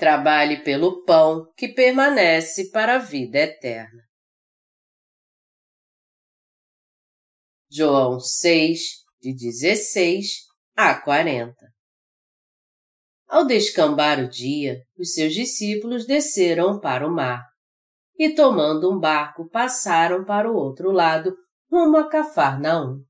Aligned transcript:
Trabalhe 0.00 0.64
pelo 0.64 1.04
pão 1.04 1.52
que 1.54 1.68
permanece 1.68 2.70
para 2.70 2.94
a 2.94 2.98
vida 2.98 3.36
eterna. 3.36 4.02
João 7.70 8.18
6, 8.18 8.80
de 9.20 9.34
16 9.34 10.46
a 10.74 10.98
40 10.98 11.54
Ao 13.28 13.44
descambar 13.44 14.24
o 14.24 14.30
dia, 14.30 14.78
os 14.98 15.12
seus 15.12 15.34
discípulos 15.34 16.06
desceram 16.06 16.80
para 16.80 17.06
o 17.06 17.14
mar 17.14 17.44
e, 18.18 18.34
tomando 18.34 18.90
um 18.90 18.98
barco, 18.98 19.50
passaram 19.50 20.24
para 20.24 20.50
o 20.50 20.56
outro 20.56 20.90
lado, 20.90 21.36
rumo 21.70 21.98
a 21.98 22.08
Cafarnaum. 22.08 23.04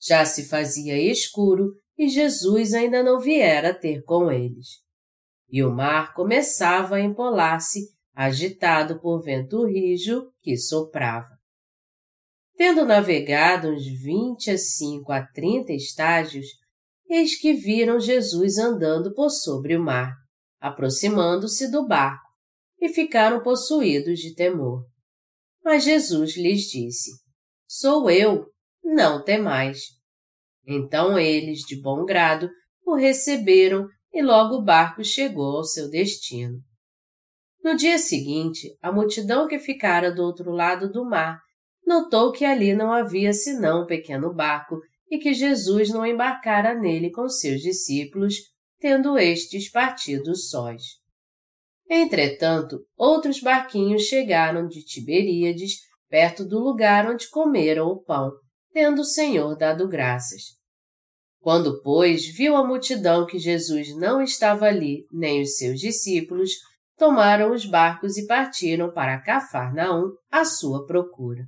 Já 0.00 0.24
se 0.24 0.48
fazia 0.48 0.96
escuro 0.96 1.72
e 1.98 2.08
Jesus 2.08 2.72
ainda 2.72 3.02
não 3.02 3.18
viera 3.18 3.74
ter 3.74 4.04
com 4.04 4.30
eles 4.30 4.86
e 5.48 5.62
o 5.62 5.74
mar 5.74 6.12
começava 6.14 6.96
a 6.96 7.00
empolar-se, 7.00 7.80
agitado 8.14 9.00
por 9.00 9.22
vento 9.22 9.64
rijo 9.64 10.30
que 10.42 10.56
soprava. 10.56 11.38
Tendo 12.56 12.84
navegado 12.84 13.68
uns 13.68 13.86
vinte 14.02 14.50
a 14.50 14.58
cinco 14.58 15.12
a 15.12 15.24
trinta 15.24 15.72
estágios, 15.72 16.46
eis 17.08 17.40
que 17.40 17.52
viram 17.52 18.00
Jesus 18.00 18.58
andando 18.58 19.14
por 19.14 19.30
sobre 19.30 19.76
o 19.76 19.82
mar, 19.82 20.12
aproximando-se 20.60 21.70
do 21.70 21.86
barco, 21.86 22.28
e 22.80 22.88
ficaram 22.88 23.42
possuídos 23.42 24.18
de 24.18 24.34
temor. 24.34 24.84
Mas 25.64 25.84
Jesus 25.84 26.36
lhes 26.36 26.62
disse: 26.62 27.10
Sou 27.66 28.10
eu, 28.10 28.46
não 28.82 29.22
temais. 29.22 29.82
Então 30.66 31.18
eles, 31.18 31.60
de 31.60 31.80
bom 31.80 32.04
grado, 32.04 32.50
o 32.84 32.94
receberam 32.94 33.86
e 34.18 34.22
logo 34.22 34.56
o 34.56 34.62
barco 34.64 35.04
chegou 35.04 35.58
ao 35.58 35.62
seu 35.62 35.88
destino. 35.88 36.58
No 37.62 37.76
dia 37.76 37.98
seguinte, 37.98 38.76
a 38.82 38.90
multidão 38.90 39.46
que 39.46 39.60
ficara 39.60 40.12
do 40.12 40.24
outro 40.24 40.50
lado 40.50 40.90
do 40.90 41.04
mar 41.04 41.38
notou 41.86 42.32
que 42.32 42.44
ali 42.44 42.74
não 42.74 42.92
havia 42.92 43.32
senão 43.32 43.84
um 43.84 43.86
pequeno 43.86 44.34
barco 44.34 44.80
e 45.08 45.18
que 45.18 45.32
Jesus 45.32 45.90
não 45.90 46.04
embarcara 46.04 46.74
nele 46.74 47.12
com 47.12 47.28
seus 47.28 47.60
discípulos, 47.60 48.34
tendo 48.80 49.16
estes 49.16 49.70
partido 49.70 50.34
sós. 50.34 50.82
Entretanto, 51.88 52.80
outros 52.96 53.40
barquinhos 53.40 54.02
chegaram 54.02 54.66
de 54.66 54.84
Tiberíades, 54.84 55.74
perto 56.08 56.44
do 56.44 56.58
lugar 56.58 57.08
onde 57.08 57.30
comeram 57.30 57.86
o 57.86 58.02
pão, 58.02 58.32
tendo 58.72 59.02
o 59.02 59.04
Senhor 59.04 59.56
dado 59.56 59.86
graças. 59.86 60.57
Quando, 61.48 61.80
pois, 61.80 62.26
viu 62.26 62.54
a 62.54 62.62
multidão 62.62 63.24
que 63.24 63.38
Jesus 63.38 63.96
não 63.96 64.20
estava 64.20 64.66
ali, 64.66 65.06
nem 65.10 65.40
os 65.40 65.56
seus 65.56 65.80
discípulos, 65.80 66.50
tomaram 66.94 67.54
os 67.54 67.64
barcos 67.64 68.18
e 68.18 68.26
partiram 68.26 68.92
para 68.92 69.18
Cafarnaum 69.22 70.10
à 70.30 70.44
sua 70.44 70.84
procura. 70.84 71.46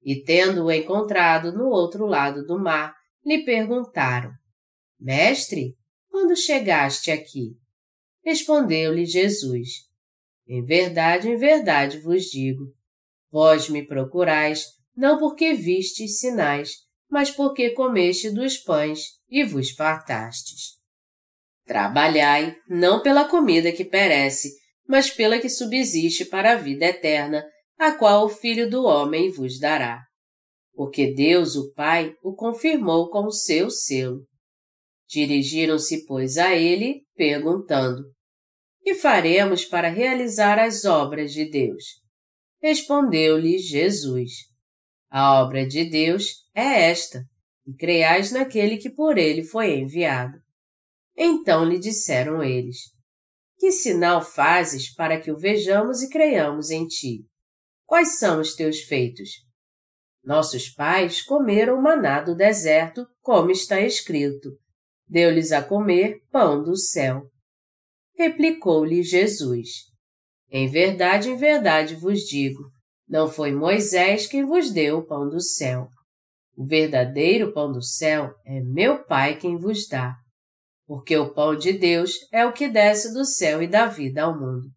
E 0.00 0.22
tendo-o 0.22 0.70
encontrado 0.70 1.50
no 1.50 1.64
outro 1.70 2.06
lado 2.06 2.46
do 2.46 2.56
mar, 2.56 2.94
lhe 3.26 3.44
perguntaram: 3.44 4.30
Mestre, 5.00 5.74
quando 6.08 6.36
chegaste 6.36 7.10
aqui? 7.10 7.56
Respondeu-lhe 8.24 9.06
Jesus: 9.06 9.70
Em 10.46 10.64
verdade, 10.64 11.28
em 11.28 11.36
verdade 11.36 11.98
vos 11.98 12.26
digo: 12.26 12.62
vós 13.28 13.68
me 13.68 13.84
procurais, 13.84 14.66
não 14.96 15.18
porque 15.18 15.52
vistes 15.52 16.20
sinais, 16.20 16.88
mas 17.10 17.30
porque 17.30 17.70
comeste 17.70 18.30
dos 18.30 18.56
pães 18.56 19.18
e 19.28 19.44
vos 19.44 19.70
fartastes. 19.70 20.78
Trabalhai 21.66 22.56
não 22.68 23.02
pela 23.02 23.28
comida 23.28 23.72
que 23.72 23.84
perece, 23.84 24.50
mas 24.86 25.10
pela 25.10 25.38
que 25.38 25.48
subsiste 25.48 26.24
para 26.24 26.52
a 26.52 26.56
vida 26.56 26.84
eterna, 26.84 27.44
a 27.78 27.92
qual 27.92 28.26
o 28.26 28.28
Filho 28.28 28.68
do 28.68 28.84
Homem 28.84 29.30
vos 29.30 29.58
dará. 29.58 30.02
Porque 30.74 31.12
Deus, 31.14 31.56
o 31.56 31.72
Pai, 31.72 32.14
o 32.22 32.34
confirmou 32.34 33.10
com 33.10 33.24
o 33.24 33.32
seu 33.32 33.70
selo. 33.70 34.26
Dirigiram-se, 35.08 36.06
pois, 36.06 36.38
a 36.38 36.54
ele, 36.54 37.02
perguntando: 37.16 38.02
Que 38.82 38.94
faremos 38.94 39.64
para 39.64 39.88
realizar 39.88 40.58
as 40.58 40.84
obras 40.84 41.32
de 41.32 41.48
Deus? 41.48 41.84
Respondeu-lhe 42.62 43.58
Jesus: 43.58 44.30
A 45.10 45.42
obra 45.42 45.66
de 45.66 45.84
Deus 45.84 46.34
é 46.60 46.90
esta, 46.90 47.24
e 47.66 47.74
creiais 47.74 48.30
naquele 48.32 48.76
que 48.76 48.90
por 48.90 49.16
ele 49.16 49.42
foi 49.42 49.78
enviado. 49.78 50.38
Então 51.16 51.64
lhe 51.64 51.78
disseram 51.78 52.42
eles: 52.42 52.76
Que 53.58 53.70
sinal 53.70 54.22
fazes 54.22 54.92
para 54.94 55.20
que 55.20 55.30
o 55.30 55.36
vejamos 55.36 56.02
e 56.02 56.08
creiamos 56.08 56.70
em 56.70 56.86
ti? 56.86 57.24
Quais 57.86 58.18
são 58.18 58.40
os 58.40 58.54
teus 58.54 58.80
feitos? 58.80 59.30
Nossos 60.22 60.68
pais 60.68 61.22
comeram 61.22 61.78
o 61.78 61.82
maná 61.82 62.20
do 62.20 62.34
deserto, 62.34 63.06
como 63.20 63.50
está 63.50 63.80
escrito: 63.80 64.50
Deu-lhes 65.08 65.52
a 65.52 65.62
comer 65.62 66.20
pão 66.30 66.62
do 66.62 66.76
céu. 66.76 67.22
Replicou-lhe 68.16 69.02
Jesus: 69.02 69.68
Em 70.50 70.68
verdade, 70.68 71.30
em 71.30 71.36
verdade 71.36 71.94
vos 71.96 72.20
digo, 72.20 72.70
não 73.08 73.28
foi 73.28 73.50
Moisés 73.50 74.26
quem 74.26 74.44
vos 74.44 74.70
deu 74.70 74.98
o 74.98 75.06
pão 75.06 75.28
do 75.28 75.40
céu 75.40 75.88
o 76.60 76.66
verdadeiro 76.66 77.54
pão 77.54 77.72
do 77.72 77.82
céu 77.82 78.34
é 78.44 78.60
meu 78.60 79.02
Pai 79.06 79.38
quem 79.38 79.56
vos 79.56 79.88
dá, 79.88 80.14
porque 80.86 81.16
o 81.16 81.32
pão 81.32 81.56
de 81.56 81.72
Deus 81.72 82.12
é 82.30 82.44
o 82.44 82.52
que 82.52 82.68
desce 82.68 83.14
do 83.14 83.24
céu 83.24 83.62
e 83.62 83.66
dá 83.66 83.86
vida 83.86 84.24
ao 84.24 84.38
mundo. 84.38 84.68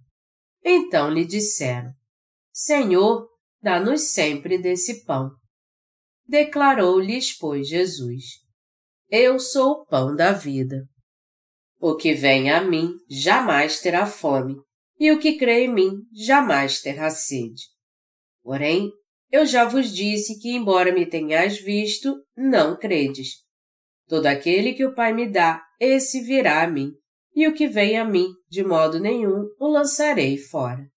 Então 0.64 1.12
lhe 1.12 1.26
disseram: 1.26 1.92
Senhor, 2.54 3.28
dá-nos 3.62 4.14
sempre 4.14 4.58
desse 4.58 5.04
pão. 5.04 5.32
Declarou-lhes, 6.26 7.38
pois, 7.38 7.68
Jesus: 7.68 8.24
Eu 9.10 9.38
sou 9.38 9.82
o 9.82 9.86
pão 9.86 10.16
da 10.16 10.32
vida. 10.32 10.86
O 11.82 11.98
que 11.98 12.14
vem 12.14 12.50
a 12.50 12.64
mim 12.64 12.94
jamais 13.10 13.82
terá 13.82 14.06
fome, 14.06 14.56
e 14.98 15.12
o 15.12 15.20
que 15.20 15.38
crê 15.38 15.66
em 15.66 15.74
mim 15.74 15.92
jamais 16.14 16.80
terá 16.80 17.10
sede. 17.10 17.64
Porém, 18.42 18.90
eu 19.34 19.48
já 19.48 19.66
vos 19.66 19.92
disse 19.92 20.38
que, 20.38 20.52
embora 20.52 20.94
me 20.94 21.08
tenhais 21.08 21.60
visto, 21.60 22.24
não 22.38 22.78
credes. 22.78 23.30
Todo 24.08 24.28
aquele 24.28 24.74
que 24.74 24.86
o 24.86 24.94
Pai 24.94 25.12
me 25.12 25.28
dá, 25.28 25.60
esse 25.80 26.22
virá 26.22 26.62
a 26.62 26.68
mim, 26.68 26.92
e 27.36 27.48
o 27.48 27.54
que 27.56 27.68
vem 27.68 27.98
a 27.98 28.06
mim, 28.06 28.28
de 28.48 28.64
modo 28.64 29.00
nenhum, 29.00 29.50
o 29.60 29.68
lançarei 29.68 30.38
fora. 30.38 30.88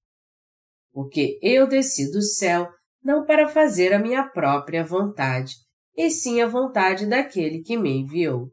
Porque 0.92 1.38
eu 1.41 1.66
desci 1.66 2.10
do 2.10 2.20
céu 2.20 2.69
não 3.02 3.24
para 3.24 3.48
fazer 3.48 3.94
a 3.94 3.98
minha 3.98 4.28
própria 4.28 4.84
vontade, 4.84 5.54
e 5.97 6.10
sim 6.10 6.42
a 6.42 6.47
vontade 6.47 7.06
daquele 7.06 7.62
que 7.62 7.74
me 7.74 8.00
enviou. 8.00 8.50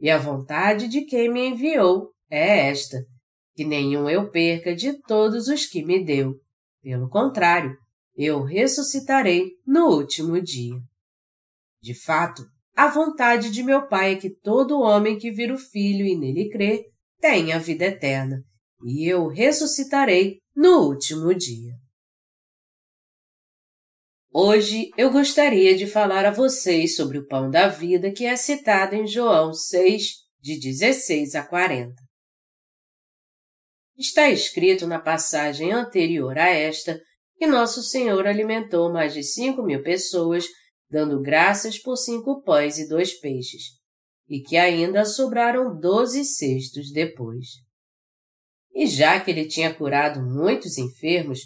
E 0.00 0.08
a 0.08 0.16
vontade 0.16 0.88
de 0.88 1.02
quem 1.02 1.30
me 1.30 1.48
enviou 1.48 2.12
é 2.30 2.70
esta, 2.70 3.04
que 3.54 3.62
nenhum 3.62 4.08
eu 4.08 4.30
perca 4.30 4.74
de 4.74 4.98
todos 5.02 5.48
os 5.48 5.66
que 5.66 5.84
me 5.84 6.02
deu. 6.02 6.32
Pelo 6.82 7.10
contrário, 7.10 7.76
eu 8.16 8.42
ressuscitarei 8.42 9.52
no 9.66 9.88
último 9.88 10.40
dia. 10.40 10.80
De 11.82 11.94
fato, 11.94 12.42
a 12.74 12.88
vontade 12.88 13.50
de 13.50 13.62
meu 13.62 13.86
Pai 13.86 14.14
é 14.14 14.16
que 14.16 14.30
todo 14.30 14.80
homem 14.80 15.18
que 15.18 15.30
vira 15.30 15.54
o 15.54 15.58
Filho 15.58 16.06
e 16.06 16.16
nele 16.16 16.48
crê 16.48 16.84
tenha 17.20 17.58
vida 17.58 17.84
eterna, 17.84 18.42
e 18.84 19.06
eu 19.06 19.28
ressuscitarei 19.28 20.38
no 20.54 20.88
último 20.88 21.34
dia. 21.34 21.72
Hoje 24.32 24.90
eu 24.98 25.10
gostaria 25.10 25.76
de 25.76 25.86
falar 25.86 26.26
a 26.26 26.30
vocês 26.30 26.94
sobre 26.94 27.16
o 27.16 27.26
pão 27.26 27.50
da 27.50 27.68
vida 27.68 28.12
que 28.12 28.26
é 28.26 28.36
citado 28.36 28.94
em 28.94 29.06
João 29.06 29.54
6, 29.54 30.02
de 30.40 30.60
16 30.60 31.34
a 31.34 31.42
40. 31.42 31.94
Está 33.96 34.28
escrito 34.28 34.86
na 34.86 35.00
passagem 35.00 35.72
anterior 35.72 36.36
a 36.36 36.50
esta 36.50 37.00
que 37.36 37.46
Nosso 37.46 37.82
Senhor 37.82 38.26
alimentou 38.26 38.92
mais 38.92 39.12
de 39.12 39.22
cinco 39.22 39.62
mil 39.62 39.82
pessoas, 39.82 40.46
dando 40.90 41.20
graças 41.20 41.78
por 41.78 41.96
cinco 41.96 42.42
pães 42.42 42.78
e 42.78 42.88
dois 42.88 43.12
peixes, 43.12 43.62
e 44.28 44.40
que 44.40 44.56
ainda 44.56 45.04
sobraram 45.04 45.78
doze 45.78 46.24
cestos 46.24 46.90
depois. 46.92 47.46
E 48.74 48.86
já 48.86 49.20
que 49.20 49.30
ele 49.30 49.46
tinha 49.46 49.72
curado 49.72 50.22
muitos 50.22 50.78
enfermos, 50.78 51.40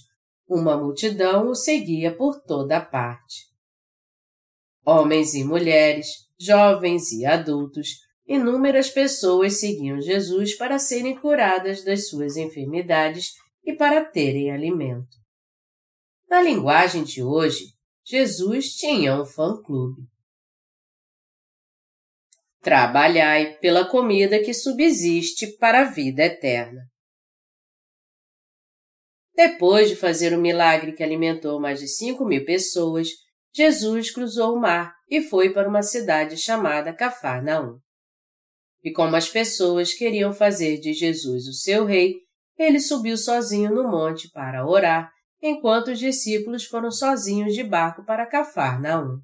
uma 0.49 0.77
multidão 0.77 1.49
o 1.49 1.55
seguia 1.55 2.15
por 2.15 2.41
toda 2.41 2.81
parte. 2.81 3.49
Homens 4.85 5.35
e 5.35 5.45
mulheres, 5.45 6.07
jovens 6.39 7.13
e 7.13 7.25
adultos, 7.25 7.89
inúmeras 8.27 8.91
pessoas 8.91 9.61
seguiam 9.61 10.01
Jesus 10.01 10.57
para 10.57 10.79
serem 10.79 11.17
curadas 11.17 11.85
das 11.85 12.09
suas 12.09 12.37
enfermidades 12.37 13.33
e 13.65 13.73
para 13.73 14.05
terem 14.05 14.51
alimento. 14.51 15.20
Na 16.31 16.41
linguagem 16.41 17.03
de 17.03 17.25
hoje, 17.25 17.75
Jesus 18.05 18.77
tinha 18.77 19.21
um 19.21 19.27
fã-clube. 19.27 20.03
Trabalhai 22.61 23.59
pela 23.59 23.85
comida 23.85 24.41
que 24.41 24.55
subsiste 24.55 25.57
para 25.57 25.81
a 25.81 25.91
vida 25.91 26.23
eterna. 26.23 26.83
Depois 29.35 29.89
de 29.89 29.97
fazer 29.97 30.33
um 30.33 30.41
milagre 30.41 30.93
que 30.93 31.03
alimentou 31.03 31.61
mais 31.61 31.81
de 31.81 31.89
cinco 31.89 32.25
mil 32.25 32.45
pessoas, 32.45 33.09
Jesus 33.53 34.13
cruzou 34.13 34.55
o 34.55 34.61
mar 34.61 34.95
e 35.09 35.21
foi 35.21 35.53
para 35.53 35.69
uma 35.69 35.83
cidade 35.83 36.37
chamada 36.37 36.95
Cafarnaum. 36.95 37.81
E 38.85 38.93
como 38.93 39.17
as 39.17 39.29
pessoas 39.29 39.93
queriam 39.93 40.33
fazer 40.33 40.79
de 40.79 40.93
Jesus 40.93 41.49
o 41.49 41.53
seu 41.53 41.85
rei, 41.85 42.19
ele 42.57 42.79
subiu 42.79 43.17
sozinho 43.17 43.75
no 43.75 43.91
monte 43.91 44.31
para 44.31 44.65
orar, 44.65 45.11
enquanto 45.43 45.89
os 45.89 45.99
discípulos 45.99 46.65
foram 46.65 46.91
sozinhos 46.91 47.55
de 47.55 47.63
barco 47.63 48.05
para 48.05 48.27
Cafarnaum. 48.27 49.19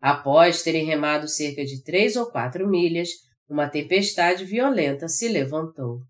Após 0.00 0.62
terem 0.62 0.84
remado 0.84 1.28
cerca 1.28 1.64
de 1.64 1.82
três 1.82 2.16
ou 2.16 2.30
quatro 2.30 2.68
milhas, 2.68 3.08
uma 3.48 3.68
tempestade 3.68 4.44
violenta 4.44 5.08
se 5.08 5.28
levantou. 5.28 6.00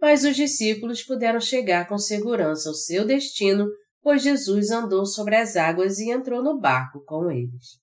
Mas 0.00 0.24
os 0.24 0.36
discípulos 0.36 1.02
puderam 1.02 1.40
chegar 1.40 1.88
com 1.88 1.98
segurança 1.98 2.68
ao 2.68 2.74
seu 2.74 3.04
destino, 3.04 3.66
pois 4.00 4.22
Jesus 4.22 4.70
andou 4.70 5.04
sobre 5.04 5.36
as 5.36 5.56
águas 5.56 5.98
e 5.98 6.10
entrou 6.10 6.42
no 6.42 6.60
barco 6.60 7.02
com 7.04 7.30
eles. 7.30 7.78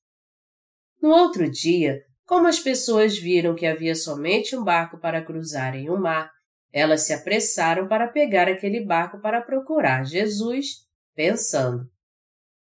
No 1.01 1.09
outro 1.09 1.49
dia, 1.49 1.99
como 2.25 2.47
as 2.47 2.59
pessoas 2.59 3.17
viram 3.17 3.53
que 3.53 3.65
havia 3.65 3.93
somente 3.93 4.55
um 4.55 4.63
barco 4.63 4.99
para 4.99 5.23
cruzarem 5.23 5.89
o 5.89 5.99
mar, 5.99 6.31
elas 6.75 7.05
se 7.05 7.13
apressaram 7.13 7.87
para 7.87 8.09
pegar 8.09 8.49
aquele 8.49 8.83
barco 8.83 9.21
para 9.21 9.41
procurar 9.41 10.03
Jesus, 10.03 10.85
pensando: 11.15 11.89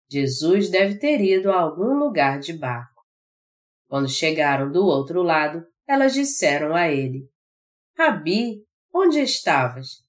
Jesus 0.09 0.69
deve 0.69 0.97
ter 0.97 1.19
ido 1.19 1.51
a 1.51 1.59
algum 1.59 1.93
lugar 1.99 2.39
de 2.39 2.53
barco. 2.53 3.03
Quando 3.89 4.07
chegaram 4.07 4.71
do 4.71 4.85
outro 4.85 5.21
lado, 5.21 5.67
elas 5.85 6.13
disseram 6.13 6.73
a 6.73 6.87
ele: 6.87 7.29
Rabi, 7.97 8.63
onde 8.93 9.19
estavas? 9.19 10.01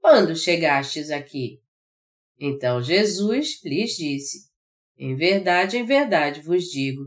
Quando 0.00 0.36
chegastes 0.36 1.10
aqui? 1.10 1.60
Então 2.38 2.80
Jesus 2.80 3.60
lhes 3.64 3.96
disse: 3.96 4.48
Em 4.96 5.16
verdade, 5.16 5.76
em 5.78 5.84
verdade 5.84 6.40
vos 6.42 6.66
digo, 6.66 7.02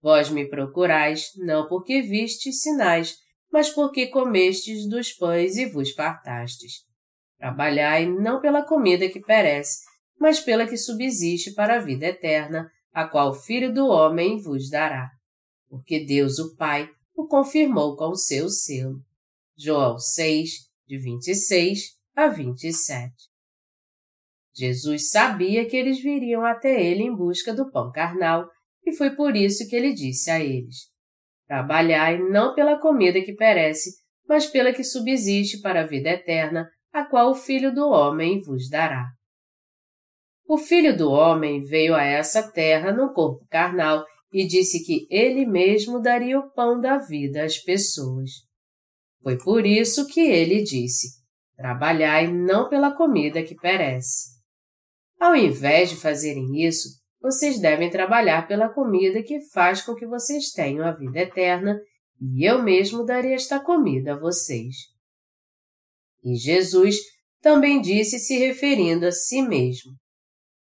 Vós 0.00 0.28
me 0.30 0.48
procurais, 0.48 1.30
não 1.36 1.68
porque 1.68 2.02
vistes 2.02 2.60
sinais, 2.60 3.18
mas 3.52 3.68
porque 3.68 4.06
comestes 4.06 4.88
dos 4.88 5.12
pães 5.12 5.56
e 5.56 5.66
vos 5.66 5.92
fartastes. 5.92 6.84
Trabalhai 7.38 8.06
não 8.06 8.40
pela 8.40 8.64
comida 8.64 9.08
que 9.10 9.20
perece, 9.20 9.80
mas 10.18 10.40
pela 10.40 10.66
que 10.66 10.76
subsiste 10.76 11.52
para 11.52 11.76
a 11.76 11.80
vida 11.80 12.06
eterna, 12.06 12.70
a 12.92 13.06
qual 13.06 13.30
o 13.30 13.34
Filho 13.34 13.72
do 13.72 13.86
Homem 13.86 14.40
vos 14.40 14.70
dará. 14.70 15.10
Porque 15.68 16.04
Deus, 16.04 16.38
o 16.38 16.56
Pai, 16.56 16.88
o 17.14 17.26
confirmou 17.26 17.96
com 17.96 18.08
o 18.08 18.16
seu 18.16 18.48
selo. 18.48 19.00
João 19.56 19.98
6, 19.98 20.50
de 20.86 20.98
26 20.98 21.80
a 22.14 22.28
27. 22.28 23.12
Jesus 24.54 25.10
sabia 25.10 25.68
que 25.68 25.76
eles 25.76 26.00
viriam 26.00 26.44
até 26.44 26.82
ele 26.82 27.02
em 27.02 27.14
busca 27.14 27.54
do 27.54 27.70
pão 27.70 27.90
carnal 27.90 28.48
e 28.84 28.94
foi 28.94 29.14
por 29.14 29.34
isso 29.34 29.66
que 29.68 29.74
ele 29.74 29.94
disse 29.94 30.30
a 30.30 30.38
eles: 30.38 30.91
Trabalhai 31.52 32.16
não 32.18 32.54
pela 32.54 32.78
comida 32.78 33.20
que 33.20 33.34
perece, 33.34 33.90
mas 34.26 34.46
pela 34.46 34.72
que 34.72 34.82
subsiste 34.82 35.60
para 35.60 35.82
a 35.82 35.86
vida 35.86 36.08
eterna, 36.08 36.66
a 36.90 37.04
qual 37.04 37.32
o 37.32 37.34
Filho 37.34 37.74
do 37.74 37.90
Homem 37.90 38.40
vos 38.40 38.70
dará. 38.70 39.04
O 40.48 40.56
Filho 40.56 40.96
do 40.96 41.10
Homem 41.10 41.62
veio 41.62 41.94
a 41.94 42.02
essa 42.02 42.50
terra 42.50 42.90
num 42.90 43.12
corpo 43.12 43.46
carnal 43.50 44.02
e 44.32 44.46
disse 44.46 44.82
que 44.82 45.06
ele 45.10 45.44
mesmo 45.44 46.00
daria 46.00 46.38
o 46.38 46.50
pão 46.52 46.80
da 46.80 46.96
vida 46.96 47.44
às 47.44 47.58
pessoas. 47.58 48.30
Foi 49.22 49.36
por 49.36 49.66
isso 49.66 50.06
que 50.06 50.20
ele 50.20 50.62
disse: 50.62 51.20
Trabalhai 51.54 52.32
não 52.32 52.70
pela 52.70 52.96
comida 52.96 53.42
que 53.42 53.54
perece. 53.56 54.30
Ao 55.20 55.36
invés 55.36 55.90
de 55.90 55.96
fazerem 55.96 56.64
isso, 56.66 57.01
vocês 57.22 57.60
devem 57.60 57.88
trabalhar 57.88 58.48
pela 58.48 58.68
comida 58.68 59.22
que 59.22 59.40
faz 59.52 59.80
com 59.80 59.94
que 59.94 60.06
vocês 60.06 60.50
tenham 60.50 60.84
a 60.84 60.90
vida 60.90 61.20
eterna, 61.20 61.80
e 62.20 62.44
eu 62.44 62.62
mesmo 62.62 63.04
darei 63.04 63.32
esta 63.32 63.60
comida 63.60 64.14
a 64.14 64.18
vocês. 64.18 64.74
E 66.24 66.34
Jesus 66.34 66.96
também 67.40 67.80
disse 67.80 68.18
se 68.18 68.36
referindo 68.38 69.06
a 69.06 69.12
si 69.12 69.40
mesmo. 69.40 69.92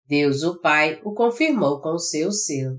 Deus 0.06 0.42
o 0.42 0.60
Pai 0.60 1.00
o 1.04 1.14
confirmou 1.14 1.80
com 1.80 1.90
o 1.90 1.98
seu 1.98 2.32
selo. 2.32 2.78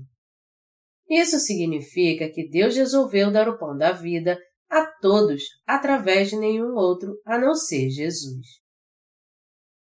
Isso 1.08 1.38
significa 1.38 2.28
que 2.28 2.48
Deus 2.48 2.76
resolveu 2.76 3.30
dar 3.30 3.48
o 3.48 3.58
pão 3.58 3.76
da 3.76 3.92
vida 3.92 4.38
a 4.68 4.86
todos 4.86 5.42
através 5.66 6.30
de 6.30 6.36
nenhum 6.36 6.74
outro 6.74 7.20
a 7.24 7.38
não 7.38 7.54
ser 7.54 7.90
Jesus. 7.90 8.46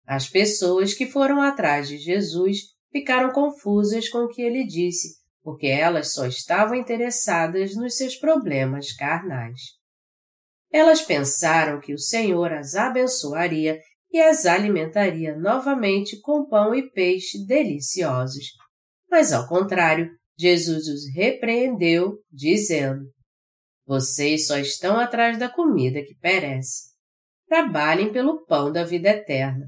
As 0.05 0.29
pessoas 0.29 0.93
que 0.93 1.05
foram 1.05 1.41
atrás 1.41 1.87
de 1.87 1.97
Jesus 1.97 2.78
ficaram 2.91 3.31
confusas 3.31 4.09
com 4.09 4.19
o 4.19 4.27
que 4.27 4.41
ele 4.41 4.65
disse, 4.65 5.19
porque 5.41 5.67
elas 5.67 6.13
só 6.13 6.25
estavam 6.25 6.75
interessadas 6.75 7.75
nos 7.75 7.95
seus 7.95 8.15
problemas 8.15 8.93
carnais. 8.93 9.59
Elas 10.71 11.01
pensaram 11.01 11.79
que 11.79 11.93
o 11.93 11.99
Senhor 11.99 12.51
as 12.53 12.75
abençoaria 12.75 13.79
e 14.11 14.19
as 14.19 14.45
alimentaria 14.45 15.35
novamente 15.35 16.19
com 16.21 16.47
pão 16.47 16.73
e 16.75 16.89
peixe 16.91 17.45
deliciosos. 17.45 18.45
Mas, 19.09 19.33
ao 19.33 19.47
contrário, 19.47 20.09
Jesus 20.37 20.87
os 20.87 21.13
repreendeu, 21.15 22.19
dizendo: 22.31 23.05
Vocês 23.85 24.47
só 24.47 24.57
estão 24.57 24.99
atrás 24.99 25.37
da 25.37 25.49
comida 25.49 26.03
que 26.03 26.15
perece. 26.15 26.89
Trabalhem 27.47 28.11
pelo 28.11 28.45
pão 28.45 28.71
da 28.71 28.83
vida 28.83 29.09
eterna 29.09 29.65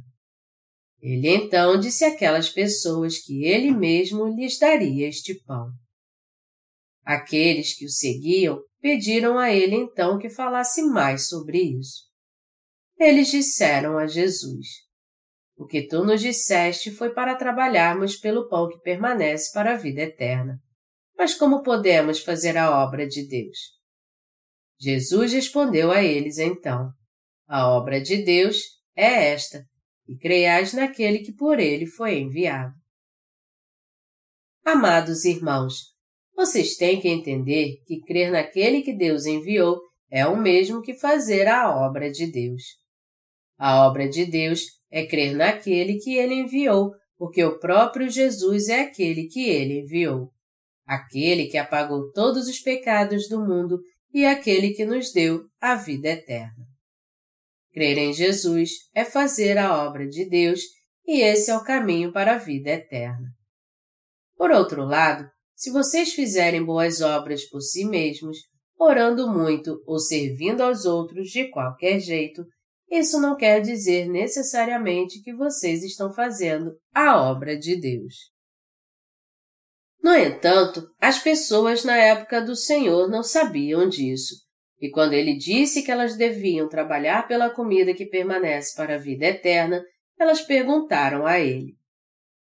ele 1.01 1.29
então 1.29 1.79
disse 1.79 2.05
àquelas 2.05 2.47
pessoas 2.47 3.17
que 3.17 3.43
ele 3.43 3.71
mesmo 3.71 4.27
lhes 4.27 4.59
daria 4.59 5.07
este 5.07 5.33
pão. 5.43 5.71
Aqueles 7.03 7.75
que 7.75 7.85
o 7.85 7.89
seguiam 7.89 8.61
pediram 8.79 9.39
a 9.39 9.51
ele 9.51 9.75
então 9.75 10.19
que 10.19 10.29
falasse 10.29 10.83
mais 10.83 11.27
sobre 11.27 11.59
isso. 11.59 12.03
Eles 12.99 13.31
disseram 13.31 13.97
a 13.97 14.05
Jesus: 14.05 14.67
O 15.57 15.65
que 15.65 15.87
tu 15.87 16.05
nos 16.05 16.21
disseste 16.21 16.91
foi 16.91 17.11
para 17.11 17.35
trabalharmos 17.35 18.15
pelo 18.15 18.47
pão 18.47 18.69
que 18.69 18.79
permanece 18.81 19.51
para 19.51 19.73
a 19.73 19.77
vida 19.77 20.01
eterna. 20.01 20.59
Mas 21.17 21.33
como 21.33 21.63
podemos 21.63 22.19
fazer 22.19 22.57
a 22.57 22.83
obra 22.83 23.07
de 23.07 23.27
Deus? 23.27 23.57
Jesus 24.79 25.33
respondeu 25.33 25.91
a 25.91 26.03
eles 26.03 26.37
então: 26.37 26.91
A 27.47 27.67
obra 27.69 27.99
de 27.99 28.23
Deus 28.23 28.57
é 28.95 29.31
esta, 29.31 29.63
e 30.11 30.17
creiais 30.17 30.73
naquele 30.73 31.19
que 31.19 31.31
por 31.31 31.57
ele 31.57 31.85
foi 31.85 32.19
enviado. 32.19 32.73
Amados 34.65 35.23
irmãos, 35.23 35.75
vocês 36.35 36.75
têm 36.75 36.99
que 36.99 37.07
entender 37.07 37.77
que 37.85 38.01
crer 38.01 38.29
naquele 38.29 38.81
que 38.81 38.93
Deus 38.93 39.25
enviou 39.25 39.79
é 40.11 40.27
o 40.27 40.35
mesmo 40.35 40.81
que 40.81 40.93
fazer 40.93 41.47
a 41.47 41.73
obra 41.73 42.11
de 42.11 42.29
Deus. 42.29 42.61
A 43.57 43.87
obra 43.87 44.09
de 44.09 44.25
Deus 44.25 44.63
é 44.91 45.05
crer 45.05 45.33
naquele 45.33 45.97
que 45.97 46.15
ele 46.15 46.35
enviou, 46.35 46.91
porque 47.17 47.41
o 47.43 47.57
próprio 47.57 48.09
Jesus 48.09 48.67
é 48.67 48.81
aquele 48.81 49.27
que 49.27 49.47
ele 49.47 49.79
enviou. 49.79 50.29
Aquele 50.85 51.45
que 51.45 51.57
apagou 51.57 52.11
todos 52.11 52.49
os 52.49 52.59
pecados 52.59 53.29
do 53.29 53.39
mundo 53.39 53.79
e 54.13 54.25
aquele 54.25 54.71
que 54.71 54.83
nos 54.83 55.13
deu 55.13 55.45
a 55.61 55.75
vida 55.75 56.09
eterna. 56.09 56.70
Crer 57.73 57.97
em 57.97 58.13
Jesus 58.13 58.71
é 58.93 59.05
fazer 59.05 59.57
a 59.57 59.85
obra 59.85 60.07
de 60.07 60.27
Deus 60.27 60.61
e 61.07 61.21
esse 61.21 61.49
é 61.49 61.55
o 61.55 61.63
caminho 61.63 62.11
para 62.11 62.33
a 62.33 62.37
vida 62.37 62.69
eterna. 62.69 63.29
Por 64.35 64.51
outro 64.51 64.83
lado, 64.83 65.29
se 65.55 65.71
vocês 65.71 66.13
fizerem 66.13 66.63
boas 66.63 67.01
obras 67.01 67.45
por 67.45 67.61
si 67.61 67.85
mesmos, 67.85 68.39
orando 68.77 69.31
muito 69.31 69.81
ou 69.85 69.99
servindo 69.99 70.61
aos 70.61 70.85
outros 70.85 71.29
de 71.29 71.49
qualquer 71.49 71.99
jeito, 71.99 72.43
isso 72.89 73.21
não 73.21 73.37
quer 73.37 73.61
dizer 73.61 74.07
necessariamente 74.09 75.21
que 75.21 75.33
vocês 75.33 75.81
estão 75.83 76.13
fazendo 76.13 76.73
a 76.93 77.21
obra 77.21 77.57
de 77.57 77.79
Deus. 77.79 78.15
No 80.03 80.13
entanto, 80.13 80.85
as 80.99 81.19
pessoas 81.19 81.85
na 81.85 81.95
época 81.95 82.41
do 82.41 82.55
Senhor 82.55 83.07
não 83.07 83.23
sabiam 83.23 83.87
disso 83.87 84.50
e 84.81 84.89
quando 84.89 85.13
ele 85.13 85.37
disse 85.37 85.83
que 85.83 85.91
elas 85.91 86.17
deviam 86.17 86.67
trabalhar 86.67 87.27
pela 87.27 87.51
comida 87.51 87.93
que 87.93 88.05
permanece 88.05 88.75
para 88.75 88.95
a 88.95 88.97
vida 88.97 89.27
eterna, 89.27 89.85
elas 90.19 90.41
perguntaram 90.41 91.25
a 91.27 91.39
ele: 91.39 91.75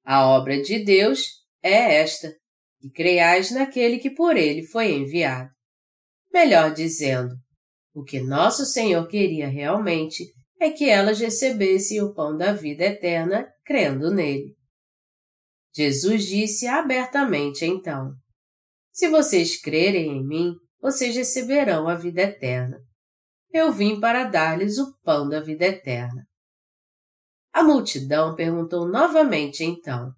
A 0.03 0.27
obra 0.27 0.61
de 0.61 0.83
Deus 0.83 1.45
é 1.63 1.97
esta, 1.97 2.35
e 2.83 2.91
creiais 2.91 3.51
naquele 3.51 3.99
que 3.99 4.09
por 4.11 4.39
ele 4.39 4.63
foi 4.63 4.93
enviado. 4.93 5.51
Melhor 6.33 6.73
dizendo, 6.73 7.35
o 7.95 8.03
que 8.03 8.21
nosso 8.21 8.65
Senhor 8.65 9.07
queria 9.07 9.47
realmente 9.47 10.25
é 10.59 10.71
que 10.71 10.89
elas 10.89 11.21
recebessem 11.21 12.03
o 12.03 12.15
pão 12.15 12.37
da 12.37 12.55
vida 12.55 12.85
eterna 12.85 13.47
crendo 13.67 14.11
nele. 14.11 14.55
Jesus 15.77 16.25
disse 16.25 16.67
abertamente 16.67 17.67
então: 17.67 18.15
Se 18.91 19.09
vocês 19.09 19.61
crerem 19.61 20.17
em 20.17 20.27
mim, 20.27 20.55
vocês 20.85 21.17
receberão 21.17 21.89
a 21.89 21.95
vida 21.95 22.21
eterna. 22.21 22.79
Eu 23.51 23.73
vim 23.73 23.99
para 23.99 24.25
dar-lhes 24.25 24.77
o 24.77 24.95
pão 25.03 25.27
da 25.27 25.41
vida 25.41 25.65
eterna. 25.65 26.27
A 27.55 27.63
multidão 27.63 28.35
perguntou 28.35 28.87
novamente 28.87 29.65
então: 29.65 30.13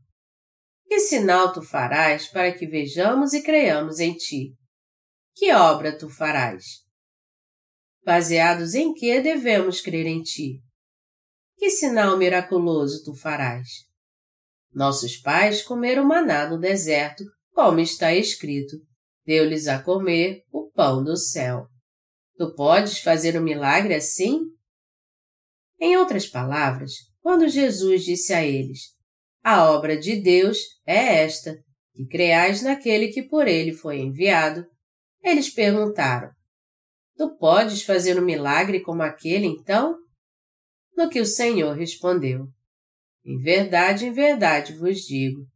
Que 0.88 0.98
sinal 0.98 1.52
tu 1.52 1.62
farás 1.62 2.26
para 2.26 2.52
que 2.52 2.66
vejamos 2.66 3.32
e 3.32 3.44
creiamos 3.44 4.00
em 4.00 4.16
ti? 4.16 4.56
Que 5.36 5.52
obra 5.52 5.96
tu 5.96 6.08
farás? 6.08 6.64
Baseados 8.04 8.74
em 8.74 8.92
que 8.92 9.20
devemos 9.20 9.80
crer 9.80 10.06
em 10.06 10.20
ti? 10.20 10.60
Que 11.56 11.70
sinal 11.70 12.18
miraculoso 12.18 13.04
tu 13.04 13.14
farás? 13.14 13.68
Nossos 14.72 15.16
pais 15.16 15.62
comeram 15.62 16.04
maná 16.04 16.50
no 16.50 16.58
deserto, 16.58 17.22
como 17.52 17.78
está 17.78 18.12
escrito: 18.12 18.76
Deu-lhes 19.26 19.66
a 19.66 19.82
comer 19.82 20.42
o 20.52 20.70
pão 20.70 21.02
do 21.02 21.16
céu. 21.16 21.66
Tu 22.36 22.54
podes 22.54 23.00
fazer 23.00 23.36
um 23.36 23.42
milagre 23.42 23.94
assim? 23.94 24.40
Em 25.80 25.96
outras 25.96 26.26
palavras, 26.26 26.92
quando 27.20 27.48
Jesus 27.48 28.04
disse 28.04 28.32
a 28.32 28.44
eles: 28.44 28.94
A 29.42 29.70
obra 29.70 29.98
de 29.98 30.16
Deus 30.16 30.58
é 30.86 31.24
esta, 31.24 31.56
que 31.92 32.06
creais 32.06 32.62
naquele 32.62 33.08
que 33.08 33.22
por 33.22 33.48
ele 33.48 33.72
foi 33.72 33.98
enviado, 33.98 34.64
eles 35.22 35.52
perguntaram: 35.52 36.30
Tu 37.16 37.36
podes 37.36 37.82
fazer 37.82 38.18
um 38.18 38.24
milagre 38.24 38.80
como 38.80 39.02
aquele 39.02 39.46
então? 39.46 39.96
No 40.96 41.08
que 41.08 41.20
o 41.20 41.26
Senhor 41.26 41.76
respondeu: 41.76 42.46
Em 43.24 43.38
verdade, 43.38 44.06
em 44.06 44.12
verdade 44.12 44.72
vos 44.74 45.00
digo: 45.00 45.46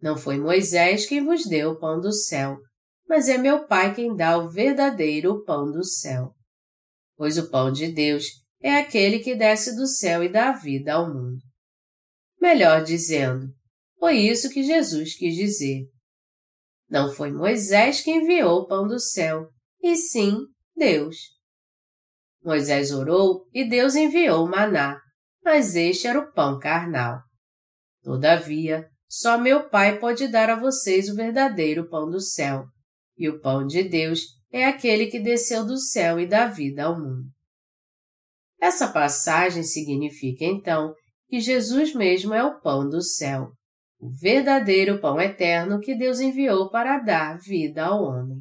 não 0.00 0.16
foi 0.16 0.38
Moisés 0.38 1.06
quem 1.06 1.24
vos 1.24 1.44
deu 1.46 1.72
o 1.72 1.78
pão 1.78 2.00
do 2.00 2.12
céu, 2.12 2.58
mas 3.08 3.28
é 3.28 3.38
meu 3.38 3.66
Pai 3.66 3.94
quem 3.94 4.14
dá 4.14 4.36
o 4.36 4.48
verdadeiro 4.48 5.44
pão 5.44 5.70
do 5.70 5.84
céu. 5.84 6.34
Pois 7.16 7.38
o 7.38 7.50
pão 7.50 7.72
de 7.72 7.90
Deus 7.92 8.24
é 8.60 8.76
aquele 8.76 9.20
que 9.20 9.34
desce 9.34 9.74
do 9.76 9.86
céu 9.86 10.22
e 10.22 10.28
dá 10.28 10.52
vida 10.52 10.94
ao 10.94 11.06
mundo. 11.06 11.40
Melhor 12.40 12.82
dizendo, 12.82 13.46
foi 13.98 14.18
isso 14.18 14.50
que 14.50 14.62
Jesus 14.62 15.16
quis 15.16 15.34
dizer. 15.34 15.84
Não 16.88 17.12
foi 17.12 17.32
Moisés 17.32 18.00
quem 18.02 18.22
enviou 18.22 18.60
o 18.60 18.66
pão 18.66 18.86
do 18.86 19.00
céu, 19.00 19.48
e 19.82 19.96
sim 19.96 20.38
Deus. 20.76 21.16
Moisés 22.42 22.92
orou 22.92 23.48
e 23.52 23.68
Deus 23.68 23.96
enviou 23.96 24.44
o 24.44 24.48
maná, 24.48 25.00
mas 25.42 25.74
este 25.74 26.06
era 26.06 26.20
o 26.20 26.32
pão 26.32 26.58
carnal. 26.58 27.20
Todavia, 28.02 28.88
só 29.08 29.38
meu 29.38 29.68
Pai 29.68 29.98
pode 29.98 30.28
dar 30.28 30.50
a 30.50 30.60
vocês 30.60 31.08
o 31.08 31.16
verdadeiro 31.16 31.88
pão 31.88 32.08
do 32.08 32.20
céu, 32.20 32.66
e 33.16 33.28
o 33.28 33.40
pão 33.40 33.66
de 33.66 33.82
Deus 33.82 34.20
é 34.50 34.64
aquele 34.64 35.06
que 35.06 35.18
desceu 35.18 35.64
do 35.64 35.78
céu 35.78 36.18
e 36.20 36.26
dá 36.26 36.46
vida 36.46 36.84
ao 36.84 36.98
mundo. 36.98 37.28
Essa 38.60 38.92
passagem 38.92 39.62
significa 39.62 40.44
então 40.44 40.94
que 41.28 41.40
Jesus 41.40 41.94
mesmo 41.94 42.32
é 42.32 42.42
o 42.42 42.60
pão 42.60 42.88
do 42.88 43.02
céu, 43.02 43.50
o 43.98 44.10
verdadeiro 44.10 45.00
pão 45.00 45.20
eterno 45.20 45.80
que 45.80 45.94
Deus 45.94 46.20
enviou 46.20 46.70
para 46.70 46.98
dar 46.98 47.38
vida 47.38 47.84
ao 47.84 48.02
homem. 48.02 48.40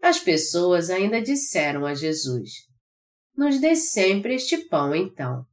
As 0.00 0.18
pessoas 0.18 0.90
ainda 0.90 1.20
disseram 1.22 1.86
a 1.86 1.94
Jesus: 1.94 2.50
Nos 3.36 3.60
dê 3.60 3.76
sempre 3.76 4.34
este 4.34 4.68
pão 4.68 4.94
então. 4.94 5.44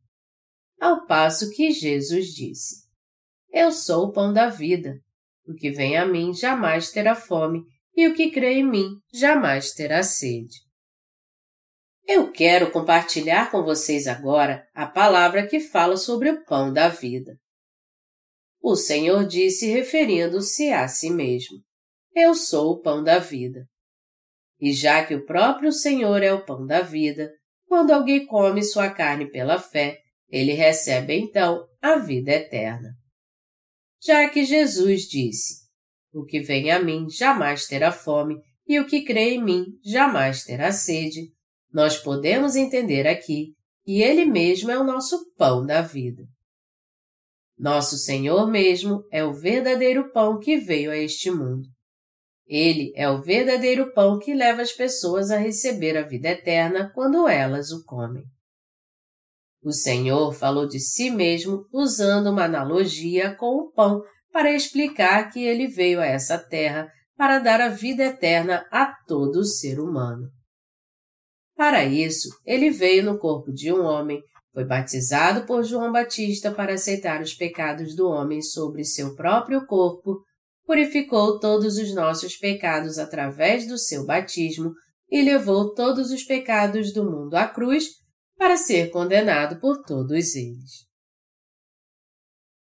Ao 0.80 1.06
passo 1.06 1.50
que 1.52 1.72
Jesus 1.72 2.28
disse: 2.28 2.88
Eu 3.52 3.72
sou 3.72 4.08
o 4.08 4.12
pão 4.12 4.34
da 4.34 4.50
vida. 4.50 5.00
O 5.50 5.56
que 5.56 5.72
vem 5.72 5.98
a 5.98 6.06
mim 6.06 6.32
jamais 6.32 6.92
terá 6.92 7.16
fome, 7.16 7.64
e 7.96 8.08
o 8.08 8.14
que 8.14 8.30
crê 8.30 8.60
em 8.60 8.64
mim 8.64 8.88
jamais 9.12 9.72
terá 9.72 10.04
sede. 10.04 10.60
Eu 12.08 12.32
quero 12.32 12.70
compartilhar 12.70 13.50
com 13.50 13.64
vocês 13.64 14.06
agora 14.06 14.64
a 14.76 14.86
palavra 14.86 15.48
que 15.48 15.60
fala 15.60 15.98
sobre 15.98 16.30
o 16.30 16.46
pão 16.46 16.72
da 16.72 16.88
vida. 16.88 17.36
O 18.62 18.76
Senhor 18.76 19.26
disse 19.26 19.66
referindo-se 19.66 20.70
a 20.70 20.88
si 20.88 21.10
mesmo: 21.10 21.58
Eu 22.16 22.36
sou 22.36 22.74
o 22.74 22.82
pão 22.82 23.04
da 23.04 23.18
vida. 23.18 23.66
E 24.60 24.72
já 24.72 25.04
que 25.04 25.16
o 25.16 25.26
próprio 25.26 25.72
Senhor 25.72 26.22
é 26.22 26.32
o 26.32 26.46
pão 26.46 26.64
da 26.64 26.82
vida, 26.82 27.32
quando 27.66 27.90
alguém 27.90 28.24
come 28.28 28.62
sua 28.62 28.92
carne 28.92 29.32
pela 29.32 29.58
fé, 29.58 29.98
ele 30.30 30.54
recebe 30.54 31.16
então 31.16 31.66
a 31.82 31.96
vida 31.96 32.32
eterna. 32.32 32.99
Já 34.02 34.30
que 34.30 34.46
Jesus 34.46 35.04
disse: 35.04 35.68
O 36.14 36.24
que 36.24 36.40
vem 36.40 36.72
a 36.72 36.82
mim 36.82 37.10
jamais 37.10 37.68
terá 37.68 37.92
fome, 37.92 38.42
e 38.68 38.80
o 38.80 38.86
que 38.86 39.04
crê 39.04 39.32
em 39.32 39.44
mim 39.44 39.66
jamais 39.84 40.44
terá 40.44 40.72
sede, 40.72 41.32
nós 41.72 41.98
podemos 41.98 42.56
entender 42.56 43.08
aqui 43.08 43.54
que 43.84 44.02
Ele 44.02 44.26
mesmo 44.26 44.72
é 44.72 44.78
o 44.78 44.84
nosso 44.84 45.32
pão 45.36 45.66
da 45.66 45.82
vida. 45.82 46.24
Nosso 47.58 47.98
Senhor 47.98 48.50
mesmo 48.50 49.04
é 49.12 49.24
o 49.24 49.34
verdadeiro 49.34 50.12
pão 50.14 50.40
que 50.40 50.58
veio 50.58 50.92
a 50.92 50.98
este 50.98 51.30
mundo. 51.30 51.68
Ele 52.48 52.94
é 52.96 53.10
o 53.10 53.22
verdadeiro 53.22 53.94
pão 53.94 54.18
que 54.18 54.34
leva 54.34 54.62
as 54.62 54.72
pessoas 54.72 55.30
a 55.30 55.38
receber 55.38 55.98
a 55.98 56.02
vida 56.02 56.30
eterna 56.30 56.92
quando 56.96 57.28
elas 57.28 57.70
o 57.72 57.84
comem. 57.84 58.24
O 59.62 59.72
Senhor 59.72 60.34
falou 60.34 60.68
de 60.68 60.80
si 60.80 61.10
mesmo 61.10 61.66
usando 61.74 62.28
uma 62.28 62.46
analogia 62.46 63.36
com 63.36 63.58
o 63.58 63.72
pão 63.72 64.02
para 64.32 64.54
explicar 64.54 65.30
que 65.32 65.44
ele 65.44 65.68
veio 65.68 66.00
a 66.00 66.06
essa 66.06 66.38
terra 66.38 66.90
para 67.18 67.40
dar 67.40 67.60
a 67.60 67.70
vida 67.70 68.04
eterna 68.04 68.66
a 68.72 68.94
todo 69.06 69.44
ser 69.44 69.80
humano. 69.80 70.30
Para 71.56 71.84
isso, 71.84 72.30
ele 72.46 72.70
veio 72.70 73.04
no 73.04 73.20
corpo 73.20 73.52
de 73.52 73.74
um 73.74 73.84
homem, 73.84 74.22
foi 74.54 74.64
batizado 74.64 75.46
por 75.46 75.64
João 75.64 75.92
Batista 75.92 76.52
para 76.52 76.76
aceitar 76.76 77.22
os 77.22 77.34
pecados 77.34 77.96
do 77.96 78.08
homem 78.08 78.42
sobre 78.42 78.86
seu 78.86 79.14
próprio 79.16 79.66
corpo 79.66 80.24
purificou 80.70 81.40
todos 81.40 81.80
os 81.80 81.96
nossos 81.96 82.38
pecados 82.38 83.00
através 83.00 83.68
do 83.68 83.76
seu 83.76 84.06
batismo 84.06 84.72
e 85.10 85.20
levou 85.20 85.74
todos 85.74 86.12
os 86.12 86.24
pecados 86.24 86.94
do 86.94 87.04
mundo 87.04 87.34
à 87.34 87.48
cruz 87.48 87.86
para 88.40 88.56
ser 88.56 88.90
condenado 88.90 89.60
por 89.60 89.84
todos 89.84 90.34
eles. 90.34 90.88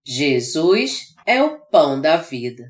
Jesus 0.02 1.14
é 1.26 1.42
o 1.42 1.60
pão 1.66 2.00
da 2.00 2.16
vida. 2.16 2.64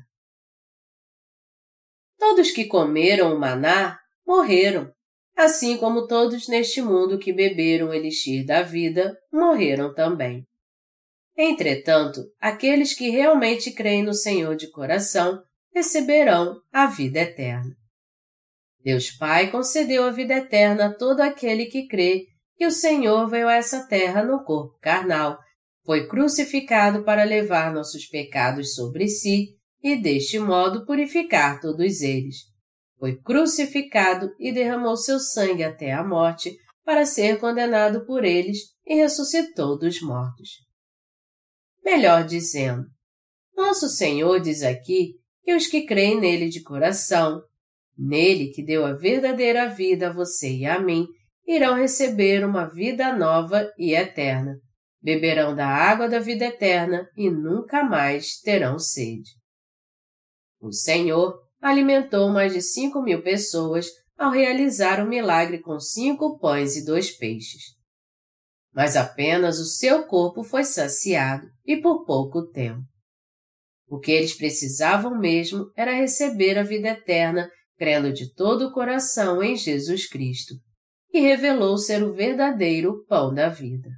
Todos 2.19 2.51
que 2.51 2.65
comeram 2.65 3.33
o 3.33 3.39
maná 3.39 3.97
morreram, 4.27 4.93
assim 5.37 5.77
como 5.77 6.05
todos 6.05 6.49
neste 6.49 6.81
mundo 6.81 7.17
que 7.17 7.31
beberam 7.31 7.87
o 7.87 7.93
elixir 7.93 8.45
da 8.45 8.61
vida 8.61 9.17
morreram 9.31 9.93
também. 9.93 10.45
Entretanto, 11.37 12.21
aqueles 12.41 12.93
que 12.93 13.09
realmente 13.09 13.71
creem 13.71 14.03
no 14.03 14.13
Senhor 14.13 14.57
de 14.57 14.69
coração 14.69 15.41
receberão 15.73 16.61
a 16.73 16.87
vida 16.87 17.21
eterna. 17.21 17.73
Deus 18.83 19.11
Pai 19.11 19.49
concedeu 19.49 20.03
a 20.03 20.11
vida 20.11 20.33
eterna 20.33 20.87
a 20.87 20.93
todo 20.93 21.21
aquele 21.21 21.67
que 21.67 21.87
crê 21.87 22.30
que 22.61 22.67
o 22.67 22.71
Senhor 22.71 23.27
veio 23.27 23.47
a 23.47 23.55
essa 23.55 23.87
terra 23.87 24.23
no 24.23 24.43
corpo 24.43 24.77
carnal, 24.79 25.39
foi 25.83 26.07
crucificado 26.07 27.03
para 27.03 27.23
levar 27.23 27.73
nossos 27.73 28.05
pecados 28.05 28.75
sobre 28.75 29.07
si 29.07 29.57
e 29.81 29.99
deste 29.99 30.37
modo 30.37 30.85
purificar 30.85 31.59
todos 31.59 32.01
eles. 32.01 32.35
Foi 32.99 33.19
crucificado 33.19 34.29
e 34.39 34.51
derramou 34.51 34.95
seu 34.95 35.19
sangue 35.19 35.63
até 35.63 35.91
a 35.91 36.03
morte 36.03 36.55
para 36.85 37.03
ser 37.03 37.39
condenado 37.39 38.05
por 38.05 38.23
eles 38.23 38.59
e 38.85 38.93
ressuscitou 38.93 39.75
dos 39.75 39.99
mortos. 39.99 40.49
Melhor 41.83 42.23
dizendo, 42.23 42.85
nosso 43.57 43.89
Senhor 43.89 44.39
diz 44.39 44.61
aqui 44.61 45.15
que 45.43 45.55
os 45.55 45.65
que 45.65 45.81
creem 45.81 46.19
nele 46.19 46.47
de 46.47 46.61
coração, 46.61 47.41
nele 47.97 48.51
que 48.51 48.63
deu 48.63 48.85
a 48.85 48.93
verdadeira 48.93 49.67
vida 49.67 50.09
a 50.09 50.13
você 50.13 50.57
e 50.57 50.65
a 50.67 50.79
mim, 50.79 51.07
irão 51.55 51.75
receber 51.75 52.45
uma 52.45 52.65
vida 52.65 53.15
nova 53.15 53.71
e 53.77 53.93
eterna. 53.93 54.57
Beberão 55.01 55.55
da 55.55 55.67
água 55.67 56.07
da 56.07 56.19
vida 56.19 56.45
eterna 56.45 57.09
e 57.17 57.29
nunca 57.29 57.83
mais 57.83 58.39
terão 58.39 58.77
sede. 58.77 59.31
O 60.59 60.71
Senhor 60.71 61.39
alimentou 61.59 62.29
mais 62.29 62.53
de 62.53 62.61
cinco 62.61 63.01
mil 63.01 63.23
pessoas 63.23 63.87
ao 64.17 64.31
realizar 64.31 65.03
o 65.03 65.07
milagre 65.07 65.59
com 65.59 65.79
cinco 65.79 66.37
pães 66.37 66.75
e 66.75 66.85
dois 66.85 67.09
peixes 67.09 67.81
mas 68.73 68.95
apenas 68.95 69.59
o 69.59 69.65
seu 69.65 70.05
corpo 70.05 70.43
foi 70.43 70.63
saciado 70.63 71.47
e 71.65 71.77
por 71.77 72.05
pouco 72.05 72.47
tempo. 72.47 72.83
O 73.87 73.99
que 73.99 74.11
eles 74.11 74.33
precisavam 74.33 75.19
mesmo 75.19 75.69
era 75.75 75.93
receber 75.93 76.57
a 76.57 76.63
vida 76.63 76.89
eterna, 76.89 77.49
crendo 77.77 78.13
de 78.13 78.33
todo 78.33 78.67
o 78.67 78.71
coração 78.71 79.43
em 79.43 79.57
Jesus 79.57 80.07
Cristo, 80.07 80.55
que 81.11 81.19
revelou 81.19 81.77
ser 81.77 82.01
o 82.03 82.13
verdadeiro 82.13 83.05
pão 83.05 83.33
da 83.33 83.49
vida. 83.49 83.89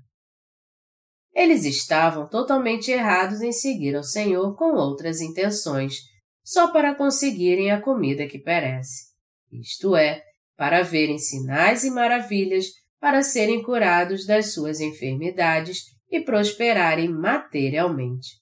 Eles 1.32 1.64
estavam 1.64 2.28
totalmente 2.28 2.92
errados 2.92 3.42
em 3.42 3.52
seguir 3.52 3.96
ao 3.96 4.04
Senhor 4.04 4.56
com 4.56 4.76
outras 4.76 5.22
intenções, 5.22 5.98
só 6.44 6.72
para 6.72 6.96
conseguirem 6.96 7.72
a 7.72 7.80
comida 7.80 8.28
que 8.28 8.40
perece, 8.40 9.06
isto 9.52 9.96
é, 9.96 10.22
para 10.58 10.82
verem 10.82 11.18
sinais 11.18 11.84
e 11.84 11.92
maravilhas 11.92 12.66
para 13.00 13.22
serem 13.22 13.62
curados 13.62 14.26
das 14.26 14.54
suas 14.54 14.80
enfermidades 14.80 15.84
e 16.10 16.20
prosperarem 16.22 17.10
materialmente. 17.10 18.42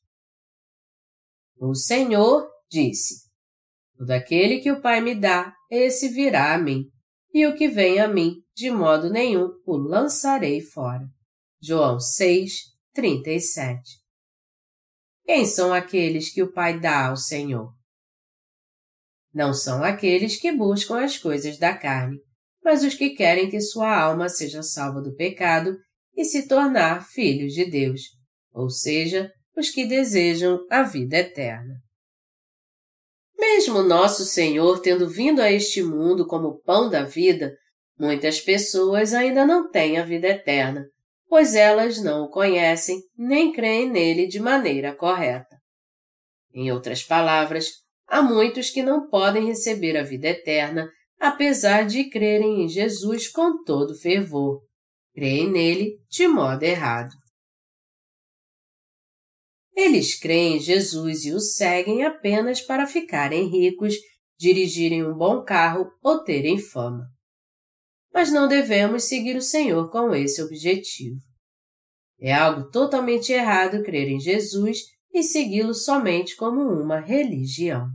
O 1.57 1.75
Senhor 1.75 2.49
disse: 2.69 3.29
Todo 3.97 4.11
aquele 4.11 4.59
que 4.59 4.71
o 4.71 4.81
Pai 4.81 5.01
me 5.01 5.15
dá, 5.15 5.53
esse 5.69 6.09
virá 6.09 6.53
a 6.53 6.57
mim, 6.57 6.85
e 7.33 7.45
o 7.45 7.55
que 7.55 7.67
vem 7.67 7.99
a 7.99 8.07
mim, 8.07 8.40
de 8.55 8.69
modo 8.69 9.09
nenhum 9.09 9.49
o 9.65 9.77
lançarei 9.77 10.61
fora. 10.61 11.07
João 11.61 11.99
6, 11.99 12.51
37 12.93 13.99
Quem 15.25 15.45
são 15.45 15.73
aqueles 15.73 16.33
que 16.33 16.41
o 16.41 16.51
Pai 16.51 16.79
dá 16.79 17.07
ao 17.07 17.17
Senhor? 17.17 17.71
Não 19.33 19.53
são 19.53 19.83
aqueles 19.83 20.39
que 20.39 20.51
buscam 20.51 21.03
as 21.03 21.17
coisas 21.17 21.57
da 21.57 21.75
carne, 21.75 22.19
mas 22.63 22.83
os 22.83 22.93
que 22.93 23.11
querem 23.11 23.49
que 23.49 23.61
sua 23.61 23.95
alma 23.95 24.27
seja 24.27 24.61
salva 24.61 25.01
do 25.01 25.15
pecado 25.15 25.77
e 26.15 26.25
se 26.25 26.47
tornar 26.47 27.07
filhos 27.07 27.53
de 27.53 27.65
Deus, 27.65 28.01
ou 28.51 28.69
seja, 28.69 29.31
os 29.55 29.69
que 29.69 29.85
desejam 29.85 30.65
a 30.69 30.83
vida 30.83 31.17
eterna. 31.17 31.75
Mesmo 33.37 33.81
nosso 33.81 34.23
Senhor 34.23 34.79
tendo 34.81 35.09
vindo 35.09 35.41
a 35.41 35.51
este 35.51 35.81
mundo 35.81 36.27
como 36.27 36.61
pão 36.61 36.89
da 36.89 37.03
vida, 37.03 37.55
muitas 38.01 38.41
pessoas 38.41 39.13
ainda 39.13 39.45
não 39.45 39.69
têm 39.69 39.99
a 39.99 40.03
vida 40.03 40.27
eterna, 40.27 40.87
pois 41.29 41.53
elas 41.53 42.01
não 42.01 42.23
o 42.23 42.31
conhecem 42.31 42.99
nem 43.15 43.53
creem 43.53 43.91
nele 43.91 44.25
de 44.25 44.39
maneira 44.39 44.95
correta. 44.95 45.55
Em 46.51 46.71
outras 46.71 47.03
palavras, 47.03 47.67
há 48.07 48.19
muitos 48.23 48.71
que 48.71 48.81
não 48.81 49.07
podem 49.07 49.45
receber 49.45 49.95
a 49.95 50.01
vida 50.01 50.29
eterna 50.29 50.89
apesar 51.19 51.85
de 51.85 52.09
crerem 52.09 52.63
em 52.63 52.67
Jesus 52.67 53.27
com 53.27 53.63
todo 53.63 53.93
fervor. 53.93 54.63
Creem 55.13 55.51
nele 55.51 55.99
de 56.09 56.27
modo 56.27 56.63
errado. 56.63 57.11
Eles 59.75 60.19
creem 60.19 60.57
em 60.57 60.59
Jesus 60.59 61.23
e 61.23 61.33
o 61.33 61.39
seguem 61.39 62.03
apenas 62.03 62.61
para 62.61 62.87
ficarem 62.87 63.47
ricos, 63.47 63.93
dirigirem 64.39 65.05
um 65.05 65.15
bom 65.15 65.43
carro 65.43 65.85
ou 66.01 66.23
terem 66.23 66.57
fama. 66.57 67.05
Mas 68.13 68.31
não 68.31 68.47
devemos 68.47 69.05
seguir 69.05 69.35
o 69.35 69.41
Senhor 69.41 69.89
com 69.89 70.13
esse 70.13 70.41
objetivo. 70.41 71.19
É 72.19 72.33
algo 72.33 72.69
totalmente 72.69 73.31
errado 73.31 73.83
crer 73.83 74.07
em 74.07 74.19
Jesus 74.19 74.79
e 75.13 75.23
segui-lo 75.23 75.73
somente 75.73 76.35
como 76.35 76.61
uma 76.61 76.99
religião. 76.99 77.87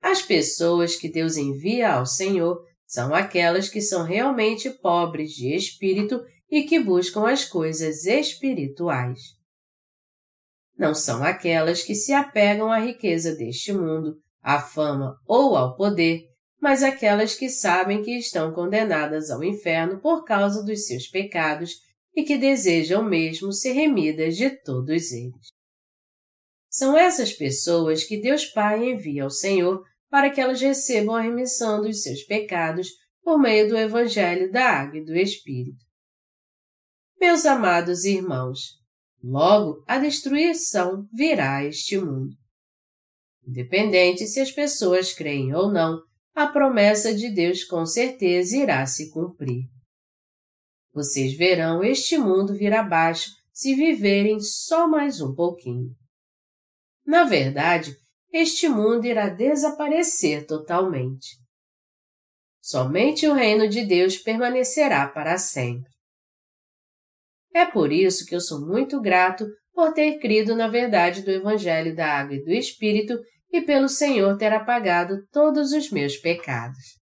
As 0.00 0.22
pessoas 0.22 0.96
que 0.96 1.10
Deus 1.10 1.36
envia 1.36 1.92
ao 1.92 2.06
Senhor 2.06 2.64
são 2.86 3.14
aquelas 3.14 3.68
que 3.68 3.80
são 3.80 4.04
realmente 4.04 4.70
pobres 4.70 5.32
de 5.32 5.54
espírito 5.54 6.24
e 6.48 6.62
que 6.62 6.78
buscam 6.78 7.28
as 7.28 7.44
coisas 7.44 8.06
espirituais. 8.06 9.20
Não 10.78 10.94
são 10.94 11.24
aquelas 11.24 11.82
que 11.82 11.94
se 11.94 12.12
apegam 12.12 12.70
à 12.70 12.78
riqueza 12.78 13.34
deste 13.34 13.72
mundo, 13.72 14.16
à 14.40 14.60
fama 14.60 15.18
ou 15.26 15.56
ao 15.56 15.74
poder, 15.76 16.24
mas 16.60 16.82
aquelas 16.82 17.34
que 17.34 17.48
sabem 17.48 18.02
que 18.02 18.16
estão 18.16 18.52
condenadas 18.52 19.30
ao 19.30 19.44
inferno 19.44 20.00
por 20.00 20.24
causa 20.24 20.64
dos 20.64 20.86
seus 20.86 21.06
pecados 21.06 21.80
e 22.14 22.22
que 22.22 22.38
desejam 22.38 23.04
mesmo 23.04 23.52
ser 23.52 23.72
remidas 23.72 24.36
de 24.36 24.50
todos 24.50 25.12
eles. 25.12 25.48
São 26.70 26.96
essas 26.96 27.32
pessoas 27.32 28.04
que 28.04 28.20
Deus 28.20 28.44
Pai 28.46 28.90
envia 28.90 29.24
ao 29.24 29.30
Senhor 29.30 29.82
para 30.10 30.30
que 30.30 30.40
elas 30.40 30.60
recebam 30.60 31.14
a 31.14 31.20
remissão 31.20 31.82
dos 31.82 32.02
seus 32.02 32.22
pecados 32.22 32.88
por 33.22 33.38
meio 33.38 33.68
do 33.68 33.76
Evangelho 33.76 34.50
da 34.50 34.64
Água 34.64 34.98
e 34.98 35.04
do 35.04 35.14
Espírito. 35.14 35.84
Meus 37.20 37.44
amados 37.44 38.04
irmãos, 38.04 38.78
logo 39.22 39.82
a 39.86 39.98
destruição 39.98 41.08
virá 41.12 41.56
a 41.56 41.64
este 41.64 41.98
mundo. 41.98 42.34
Independente 43.46 44.26
se 44.26 44.40
as 44.40 44.50
pessoas 44.50 45.12
creem 45.12 45.54
ou 45.54 45.72
não, 45.72 46.00
a 46.36 46.46
promessa 46.46 47.14
de 47.14 47.30
Deus 47.30 47.64
com 47.64 47.86
certeza 47.86 48.58
irá 48.58 48.84
se 48.84 49.10
cumprir. 49.10 49.64
Vocês 50.92 51.34
verão 51.34 51.82
este 51.82 52.18
mundo 52.18 52.54
vir 52.54 52.74
abaixo 52.74 53.30
se 53.54 53.74
viverem 53.74 54.38
só 54.38 54.86
mais 54.86 55.22
um 55.22 55.34
pouquinho. 55.34 55.96
Na 57.06 57.24
verdade, 57.24 57.96
este 58.30 58.68
mundo 58.68 59.06
irá 59.06 59.30
desaparecer 59.30 60.46
totalmente. 60.46 61.38
Somente 62.60 63.26
o 63.26 63.32
reino 63.32 63.66
de 63.66 63.86
Deus 63.86 64.18
permanecerá 64.18 65.08
para 65.08 65.38
sempre. 65.38 65.90
É 67.54 67.64
por 67.64 67.90
isso 67.90 68.26
que 68.26 68.34
eu 68.34 68.42
sou 68.42 68.60
muito 68.60 69.00
grato 69.00 69.46
por 69.72 69.94
ter 69.94 70.18
crido 70.18 70.54
na 70.54 70.68
verdade 70.68 71.22
do 71.22 71.30
Evangelho 71.30 71.96
da 71.96 72.06
Água 72.06 72.34
e 72.34 72.44
do 72.44 72.50
Espírito 72.52 73.18
e 73.56 73.62
pelo 73.62 73.88
Senhor 73.88 74.36
ter 74.36 74.52
apagado 74.52 75.26
todos 75.32 75.72
os 75.72 75.90
meus 75.90 76.16
pecados. 76.18 77.00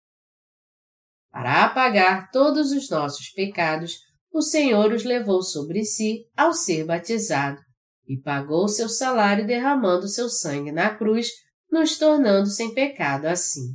Para 1.31 1.65
apagar 1.65 2.31
todos 2.31 2.73
os 2.73 2.91
nossos 2.91 3.31
pecados, 3.31 3.97
o 4.31 4.43
Senhor 4.43 4.93
os 4.93 5.03
levou 5.03 5.43
sobre 5.43 5.83
si 5.83 6.27
ao 6.37 6.53
ser 6.53 6.85
batizado 6.85 7.59
e 8.07 8.21
pagou 8.21 8.69
seu 8.69 8.89
salário 8.89 9.47
derramando 9.47 10.07
seu 10.09 10.29
sangue 10.29 10.71
na 10.71 10.95
cruz, 10.95 11.29
nos 11.71 11.97
tornando 11.97 12.49
sem 12.49 12.75
pecado 12.75 13.27
assim. 13.27 13.75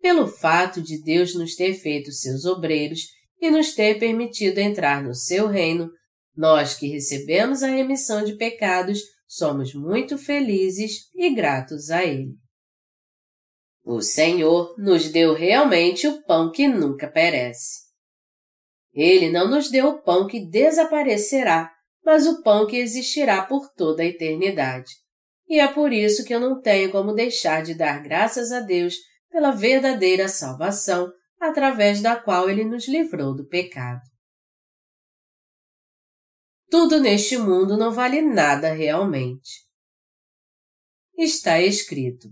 Pelo 0.00 0.28
fato 0.28 0.80
de 0.80 1.02
Deus 1.02 1.34
nos 1.34 1.56
ter 1.56 1.74
feito 1.74 2.12
seus 2.12 2.44
obreiros 2.44 3.00
e 3.40 3.50
nos 3.50 3.74
ter 3.74 3.98
permitido 3.98 4.58
entrar 4.58 5.02
no 5.02 5.14
seu 5.14 5.48
reino, 5.48 5.90
nós 6.36 6.74
que 6.74 6.86
recebemos 6.86 7.64
a 7.64 7.68
remissão 7.68 8.22
de 8.24 8.36
pecados 8.36 9.00
somos 9.30 9.72
muito 9.72 10.18
felizes 10.18 11.08
e 11.14 11.32
gratos 11.32 11.88
a 11.88 12.04
Ele. 12.04 12.34
O 13.84 14.02
Senhor 14.02 14.74
nos 14.76 15.08
deu 15.08 15.34
realmente 15.34 16.08
o 16.08 16.20
pão 16.24 16.50
que 16.50 16.66
nunca 16.66 17.08
perece. 17.08 17.78
Ele 18.92 19.30
não 19.30 19.48
nos 19.48 19.70
deu 19.70 19.86
o 19.86 20.02
pão 20.02 20.26
que 20.26 20.44
desaparecerá, 20.44 21.70
mas 22.04 22.26
o 22.26 22.42
pão 22.42 22.66
que 22.66 22.76
existirá 22.76 23.42
por 23.46 23.72
toda 23.72 24.02
a 24.02 24.06
eternidade. 24.06 24.90
E 25.48 25.60
é 25.60 25.68
por 25.68 25.92
isso 25.92 26.24
que 26.24 26.34
eu 26.34 26.40
não 26.40 26.60
tenho 26.60 26.90
como 26.90 27.14
deixar 27.14 27.62
de 27.62 27.74
dar 27.74 28.02
graças 28.02 28.50
a 28.50 28.58
Deus 28.58 28.96
pela 29.30 29.52
verdadeira 29.52 30.26
salvação 30.26 31.08
através 31.38 32.02
da 32.02 32.16
qual 32.16 32.50
Ele 32.50 32.64
nos 32.64 32.88
livrou 32.88 33.34
do 33.34 33.46
pecado. 33.46 34.02
Tudo 36.70 37.00
neste 37.00 37.36
mundo 37.36 37.76
não 37.76 37.90
vale 37.90 38.22
nada 38.22 38.72
realmente. 38.72 39.66
Está 41.18 41.60
escrito: 41.60 42.28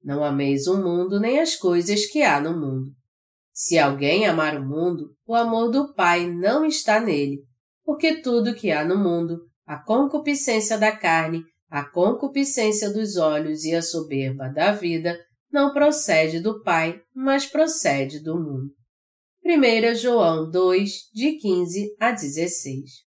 Não 0.00 0.22
ameis 0.22 0.68
o 0.68 0.80
mundo 0.80 1.18
nem 1.18 1.40
as 1.40 1.56
coisas 1.56 2.06
que 2.06 2.22
há 2.22 2.40
no 2.40 2.52
mundo. 2.52 2.92
Se 3.52 3.76
alguém 3.76 4.24
amar 4.24 4.56
o 4.56 4.64
mundo, 4.64 5.16
o 5.26 5.34
amor 5.34 5.68
do 5.72 5.92
Pai 5.94 6.30
não 6.30 6.64
está 6.64 7.00
nele, 7.00 7.42
porque 7.84 8.22
tudo 8.22 8.54
que 8.54 8.70
há 8.70 8.84
no 8.84 8.96
mundo, 8.96 9.40
a 9.66 9.76
concupiscência 9.76 10.78
da 10.78 10.96
carne, 10.96 11.42
a 11.68 11.84
concupiscência 11.84 12.88
dos 12.88 13.16
olhos 13.16 13.64
e 13.64 13.74
a 13.74 13.82
soberba 13.82 14.48
da 14.48 14.70
vida, 14.70 15.18
não 15.50 15.72
procede 15.72 16.38
do 16.38 16.62
Pai, 16.62 17.02
mas 17.12 17.46
procede 17.46 18.20
do 18.22 18.36
mundo. 18.36 18.72
1 19.44 19.96
João 19.96 20.48
2, 20.48 21.10
de 21.12 21.32
15 21.32 21.96
a 21.98 22.12
16 22.12 23.11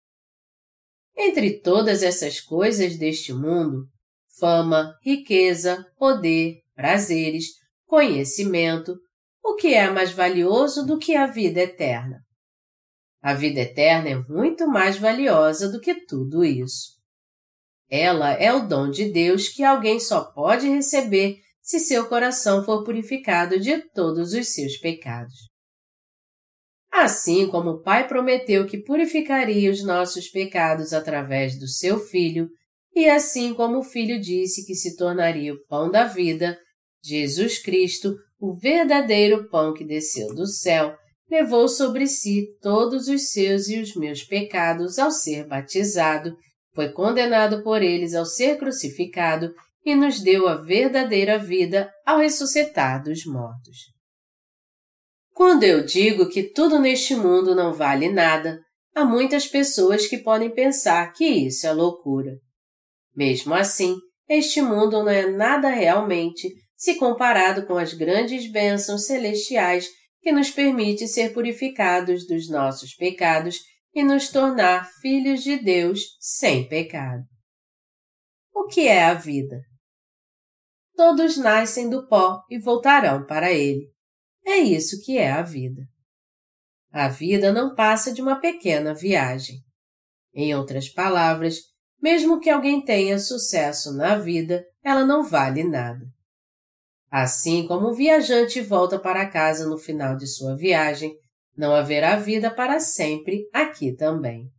Entre 1.17 1.60
todas 1.60 2.04
essas 2.04 2.41
coisas 2.41 2.97
deste 2.97 3.34
mundo, 3.34 3.88
fama, 4.39 4.97
riqueza, 5.01 5.86
poder, 5.97 6.62
prazeres, 6.75 7.45
conhecimento, 7.86 8.97
o 9.43 9.56
que 9.56 9.73
é 9.73 9.89
mais 9.89 10.12
valioso 10.12 10.86
do 10.86 10.97
que 10.97 11.15
a 11.15 11.25
vida 11.25 11.62
eterna? 11.62 12.19
A 13.21 13.34
vida 13.34 13.62
eterna 13.62 14.10
é 14.10 14.15
muito 14.15 14.67
mais 14.67 14.97
valiosa 14.97 15.71
do 15.71 15.80
que 15.80 16.06
tudo 16.06 16.43
isso. 16.43 16.95
Ela 17.89 18.34
é 18.34 18.51
o 18.54 18.67
dom 18.67 18.89
de 18.89 19.12
Deus 19.12 19.47
que 19.47 19.63
alguém 19.63 19.99
só 19.99 20.23
pode 20.23 20.67
receber 20.67 21.39
se 21.62 21.80
seu 21.80 22.08
coração 22.08 22.63
for 22.63 22.84
purificado 22.84 23.60
de 23.60 23.80
todos 23.93 24.34
os 24.34 24.49
seus 24.49 24.78
pecados. 24.78 25.55
Assim 26.97 27.45
como 27.49 27.71
o 27.71 27.81
Pai 27.81 28.08
prometeu 28.08 28.65
que 28.65 28.77
purificaria 28.77 29.69
os 29.69 29.84
nossos 29.84 30.29
pecados 30.29 30.93
através 30.93 31.60
do 31.60 31.67
seu 31.67 31.99
Filho, 31.99 32.47
e 32.95 33.10
assim 33.10 33.53
como 33.53 33.79
o 33.79 33.84
Filho 33.84 34.17
disse 34.17 34.65
que 34.65 34.73
se 34.73 34.95
tornaria 34.95 35.53
o 35.53 35.62
pão 35.67 35.91
da 35.91 36.05
vida, 36.05 36.58
Jesus 37.03 37.62
Cristo, 37.62 38.15
o 38.39 38.58
verdadeiro 38.58 39.49
pão 39.49 39.73
que 39.73 39.84
desceu 39.84 40.34
do 40.34 40.47
céu, 40.47 40.95
levou 41.29 41.67
sobre 41.67 42.08
si 42.08 42.45
todos 42.62 43.10
os 43.10 43.29
seus 43.29 43.67
e 43.67 43.77
os 43.77 43.93
meus 43.93 44.23
pecados 44.23 44.97
ao 44.97 45.12
ser 45.12 45.45
batizado, 45.45 46.34
foi 46.73 46.93
condenado 46.93 47.62
por 47.62 47.84
eles 47.84 48.15
ao 48.15 48.25
ser 48.25 48.58
crucificado 48.58 49.53
e 49.84 49.93
nos 49.95 50.21
deu 50.21 50.47
a 50.47 50.62
verdadeira 50.62 51.38
vida 51.38 51.91
ao 52.05 52.19
ressuscitar 52.19 53.03
dos 53.03 53.25
mortos. 53.25 53.94
Quando 55.36 55.63
eu 55.63 55.86
digo 55.86 56.30
que 56.30 56.43
tudo 56.43 56.80
neste 56.80 57.13
mundo 57.13 57.54
não 57.54 57.74
vale 57.74 58.10
nada, 58.10 58.63
há 58.95 59.04
muitas 59.04 59.45
pessoas 59.45 60.08
que 60.08 60.19
podem 60.19 60.50
pensar 60.50 61.12
que 61.12 61.26
isso 61.26 61.67
é 61.67 61.74
loucura. 61.74 62.39
Mesmo 63.13 63.54
assim, 63.54 63.98
este 64.30 64.62
mundo 64.62 65.04
não 65.04 65.10
é 65.10 65.30
nada 65.30 65.67
realmente 65.67 66.48
se 66.78 66.95
comparado 66.95 67.65
com 67.67 67.78
as 67.78 67.93
grandes 67.93 68.50
bênçãos 68.50 69.08
celestiais 69.08 69.89
que 70.21 70.32
nos 70.32 70.50
permite 70.50 71.06
ser 71.06 71.34
purificados 71.34 72.26
dos 72.26 72.50
nossos 72.50 72.95
pecados 72.95 73.60
e 73.93 74.06
nos 74.06 74.30
tornar 74.30 74.89
filhos 75.02 75.43
de 75.43 75.58
Deus 75.58 76.00
sem 76.17 76.65
pecado. 76.65 77.26
O 78.54 78.67
que 78.67 78.88
é 78.88 79.04
a 79.04 79.13
vida? 79.13 79.60
Todos 80.95 81.36
nascem 81.36 81.89
do 81.89 82.08
pó 82.08 82.41
e 82.50 82.58
voltarão 82.58 83.26
para 83.26 83.52
ele. 83.52 83.94
É 84.45 84.58
isso 84.58 85.01
que 85.03 85.17
é 85.17 85.31
a 85.31 85.41
vida. 85.41 85.81
A 86.91 87.08
vida 87.10 87.51
não 87.51 87.75
passa 87.75 88.13
de 88.13 88.21
uma 88.21 88.39
pequena 88.39 88.93
viagem. 88.93 89.58
Em 90.34 90.55
outras 90.55 90.88
palavras, 90.88 91.58
mesmo 92.01 92.39
que 92.39 92.49
alguém 92.49 92.84
tenha 92.84 93.17
sucesso 93.17 93.91
na 93.93 94.15
vida, 94.17 94.63
ela 94.84 95.03
não 95.03 95.23
vale 95.23 95.63
nada. 95.63 96.05
Assim 97.10 97.67
como 97.67 97.88
o 97.88 97.93
viajante 97.93 98.62
volta 98.62 98.99
para 98.99 99.29
casa 99.29 99.67
no 99.67 99.77
final 99.77 100.15
de 100.15 100.27
sua 100.27 100.55
viagem, 100.55 101.17
não 101.58 101.73
haverá 101.73 102.17
vida 102.17 102.51
para 102.51 102.79
sempre 102.79 103.47
aqui 103.51 103.95
também. 103.95 104.49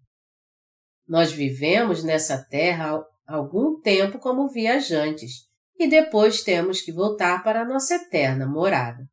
Nós 1.07 1.31
vivemos 1.31 2.03
nessa 2.03 2.43
terra 2.49 3.05
algum 3.27 3.81
tempo 3.81 4.19
como 4.19 4.49
viajantes 4.49 5.47
e 5.79 5.87
depois 5.87 6.43
temos 6.43 6.81
que 6.81 6.93
voltar 6.93 7.45
para 7.45 7.65
nossa 7.65 7.95
eterna 7.95 8.47
morada. 8.47 9.07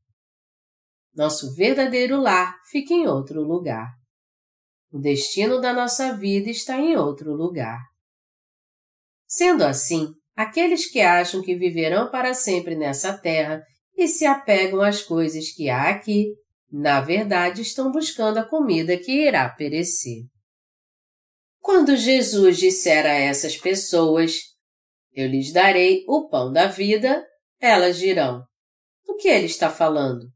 Nosso 1.14 1.54
verdadeiro 1.56 2.20
lar 2.20 2.60
fica 2.72 2.94
em 2.94 3.08
outro 3.08 3.42
lugar. 3.42 3.92
O 4.92 5.00
destino 5.00 5.60
da 5.60 5.74
nossa 5.74 6.16
vida 6.16 6.50
está 6.50 6.78
em 6.78 6.96
outro 6.96 7.34
lugar. 7.34 7.80
Sendo 9.28 9.64
assim, 9.64 10.08
aqueles 10.36 10.90
que 10.90 11.02
acham 11.02 11.42
que 11.42 11.56
viverão 11.56 12.10
para 12.10 12.34
sempre 12.34 12.76
nessa 12.76 13.18
terra 13.18 13.64
e 13.96 14.08
se 14.08 14.26
apegam 14.26 14.82
às 14.82 15.02
coisas 15.02 15.52
que 15.52 15.70
há 15.70 15.90
aqui, 15.90 16.34
na 16.72 17.02
verdade 17.02 17.62
estão 17.62 17.92
buscando 17.92 18.40
a 18.40 18.46
comida 18.46 18.98
que 18.98 19.12
irá 19.12 19.50
perecer. 19.50 20.24
Quando 21.60 21.96
Jesus 21.96 22.58
disser 22.58 23.06
a 23.06 23.14
essas 23.14 23.58
pessoas, 23.58 24.34
Eu 25.16 25.28
lhes 25.28 25.54
darei 25.54 26.04
o 26.08 26.28
pão 26.28 26.52
da 26.52 26.66
vida, 26.66 27.24
elas 27.60 27.98
dirão: 28.00 28.44
Do 29.06 29.16
que 29.16 29.28
ele 29.28 29.46
está 29.46 29.70
falando? 29.70 30.28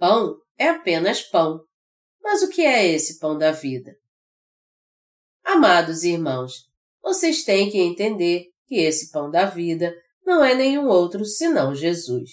Pão 0.00 0.38
é 0.56 0.70
apenas 0.70 1.20
pão. 1.20 1.60
Mas 2.22 2.40
o 2.40 2.48
que 2.48 2.62
é 2.62 2.86
esse 2.86 3.18
pão 3.18 3.36
da 3.36 3.52
vida? 3.52 3.94
Amados 5.44 6.04
irmãos, 6.04 6.54
vocês 7.02 7.44
têm 7.44 7.70
que 7.70 7.76
entender 7.76 8.46
que 8.66 8.76
esse 8.76 9.10
pão 9.10 9.30
da 9.30 9.44
vida 9.44 9.94
não 10.24 10.42
é 10.42 10.54
nenhum 10.54 10.86
outro 10.86 11.22
senão 11.26 11.74
Jesus. 11.74 12.30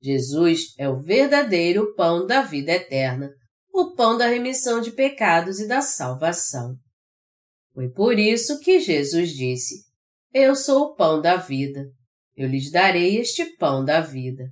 Jesus 0.00 0.72
é 0.78 0.88
o 0.88 0.98
verdadeiro 0.98 1.94
pão 1.94 2.26
da 2.26 2.40
vida 2.40 2.72
eterna, 2.72 3.30
o 3.70 3.94
pão 3.94 4.16
da 4.16 4.26
remissão 4.26 4.80
de 4.80 4.92
pecados 4.92 5.60
e 5.60 5.68
da 5.68 5.82
salvação. 5.82 6.74
Foi 7.74 7.90
por 7.90 8.18
isso 8.18 8.58
que 8.60 8.80
Jesus 8.80 9.32
disse: 9.32 9.84
Eu 10.32 10.56
sou 10.56 10.84
o 10.84 10.94
pão 10.94 11.20
da 11.20 11.36
vida. 11.36 11.84
Eu 12.34 12.48
lhes 12.48 12.70
darei 12.70 13.18
este 13.18 13.44
pão 13.56 13.84
da 13.84 14.00
vida. 14.00 14.50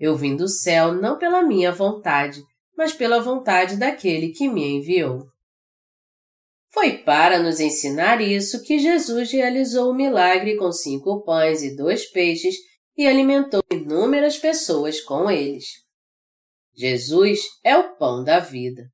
Eu 0.00 0.16
vim 0.16 0.34
do 0.34 0.48
céu 0.48 0.94
não 0.94 1.18
pela 1.18 1.42
minha 1.42 1.70
vontade, 1.70 2.42
mas 2.74 2.94
pela 2.94 3.20
vontade 3.20 3.76
daquele 3.76 4.30
que 4.30 4.48
me 4.48 4.66
enviou. 4.66 5.26
Foi 6.72 6.96
para 6.96 7.38
nos 7.38 7.60
ensinar 7.60 8.22
isso 8.22 8.62
que 8.62 8.78
Jesus 8.78 9.30
realizou 9.30 9.90
o 9.90 9.94
milagre 9.94 10.56
com 10.56 10.72
cinco 10.72 11.22
pães 11.22 11.62
e 11.62 11.76
dois 11.76 12.10
peixes 12.10 12.54
e 12.96 13.06
alimentou 13.06 13.62
inúmeras 13.70 14.38
pessoas 14.38 15.02
com 15.02 15.30
eles. 15.30 15.66
Jesus 16.74 17.40
é 17.62 17.76
o 17.76 17.96
pão 17.96 18.24
da 18.24 18.38
vida. 18.38 18.84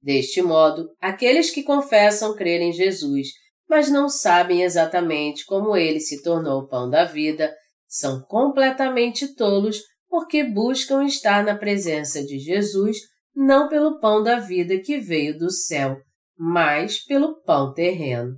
Deste 0.00 0.40
modo, 0.40 0.88
aqueles 0.98 1.50
que 1.50 1.62
confessam 1.62 2.34
crer 2.34 2.62
em 2.62 2.72
Jesus, 2.72 3.28
mas 3.68 3.90
não 3.90 4.08
sabem 4.08 4.62
exatamente 4.62 5.44
como 5.44 5.76
ele 5.76 6.00
se 6.00 6.22
tornou 6.22 6.62
o 6.62 6.68
pão 6.68 6.88
da 6.88 7.04
vida, 7.04 7.54
são 7.86 8.22
completamente 8.22 9.34
tolos 9.34 9.82
porque 10.16 10.42
buscam 10.42 11.04
estar 11.04 11.44
na 11.44 11.54
presença 11.54 12.24
de 12.24 12.38
Jesus 12.38 13.00
não 13.34 13.68
pelo 13.68 14.00
pão 14.00 14.22
da 14.22 14.40
vida 14.40 14.80
que 14.80 14.96
veio 14.98 15.38
do 15.38 15.50
céu, 15.50 16.00
mas 16.34 17.04
pelo 17.04 17.42
pão 17.42 17.74
terreno. 17.74 18.34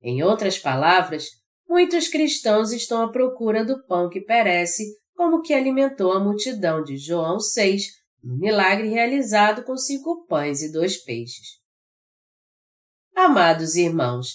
Em 0.00 0.22
outras 0.22 0.60
palavras, 0.60 1.26
muitos 1.68 2.06
cristãos 2.06 2.70
estão 2.70 3.02
à 3.02 3.10
procura 3.10 3.64
do 3.64 3.84
pão 3.86 4.08
que 4.08 4.20
perece, 4.20 4.84
como 5.16 5.42
que 5.42 5.52
alimentou 5.52 6.12
a 6.12 6.20
multidão 6.20 6.84
de 6.84 6.96
João 6.96 7.40
6, 7.40 7.82
no 8.22 8.38
milagre 8.38 8.86
realizado 8.86 9.64
com 9.64 9.76
cinco 9.76 10.24
pães 10.28 10.62
e 10.62 10.70
dois 10.70 10.96
peixes. 10.96 11.58
Amados 13.16 13.74
irmãos, 13.74 14.28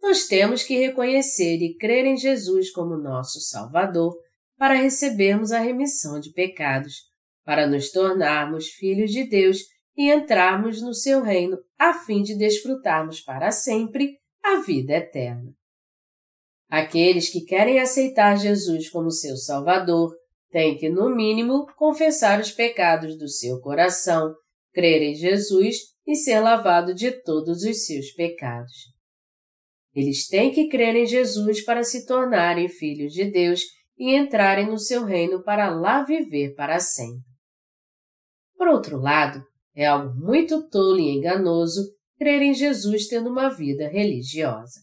nós 0.00 0.28
temos 0.28 0.62
que 0.62 0.78
reconhecer 0.78 1.56
e 1.56 1.76
crer 1.76 2.06
em 2.06 2.16
Jesus 2.16 2.70
como 2.70 2.96
nosso 2.96 3.40
Salvador 3.40 4.14
para 4.62 4.74
recebermos 4.74 5.50
a 5.50 5.58
remissão 5.58 6.20
de 6.20 6.30
pecados, 6.30 6.98
para 7.44 7.66
nos 7.66 7.90
tornarmos 7.90 8.68
filhos 8.68 9.10
de 9.10 9.28
Deus 9.28 9.58
e 9.96 10.08
entrarmos 10.08 10.80
no 10.80 10.94
seu 10.94 11.20
reino 11.20 11.58
a 11.76 11.92
fim 11.92 12.22
de 12.22 12.38
desfrutarmos 12.38 13.20
para 13.20 13.50
sempre 13.50 14.20
a 14.40 14.60
vida 14.60 14.92
eterna. 14.92 15.50
Aqueles 16.70 17.28
que 17.28 17.40
querem 17.40 17.80
aceitar 17.80 18.38
Jesus 18.38 18.88
como 18.88 19.10
seu 19.10 19.36
Salvador 19.36 20.14
têm 20.48 20.78
que, 20.78 20.88
no 20.88 21.12
mínimo, 21.12 21.66
confessar 21.74 22.38
os 22.38 22.52
pecados 22.52 23.18
do 23.18 23.26
seu 23.28 23.60
coração, 23.60 24.32
crer 24.72 25.02
em 25.02 25.16
Jesus 25.16 25.74
e 26.06 26.14
ser 26.14 26.38
lavado 26.38 26.94
de 26.94 27.10
todos 27.10 27.64
os 27.64 27.84
seus 27.84 28.12
pecados. 28.12 28.92
Eles 29.92 30.28
têm 30.28 30.52
que 30.52 30.68
crer 30.68 30.94
em 30.94 31.04
Jesus 31.04 31.64
para 31.64 31.82
se 31.82 32.06
tornarem 32.06 32.68
filhos 32.68 33.12
de 33.12 33.24
Deus 33.24 33.81
e 33.96 34.16
entrarem 34.16 34.66
no 34.66 34.78
seu 34.78 35.04
reino 35.04 35.42
para 35.42 35.70
lá 35.70 36.02
viver 36.02 36.54
para 36.54 36.78
sempre. 36.78 37.24
Por 38.56 38.68
outro 38.68 38.98
lado, 38.98 39.44
é 39.74 39.86
algo 39.86 40.14
muito 40.14 40.68
tolo 40.68 40.98
e 40.98 41.16
enganoso 41.16 41.94
crer 42.18 42.42
em 42.42 42.54
Jesus 42.54 43.08
tendo 43.08 43.30
uma 43.30 43.48
vida 43.48 43.88
religiosa. 43.88 44.80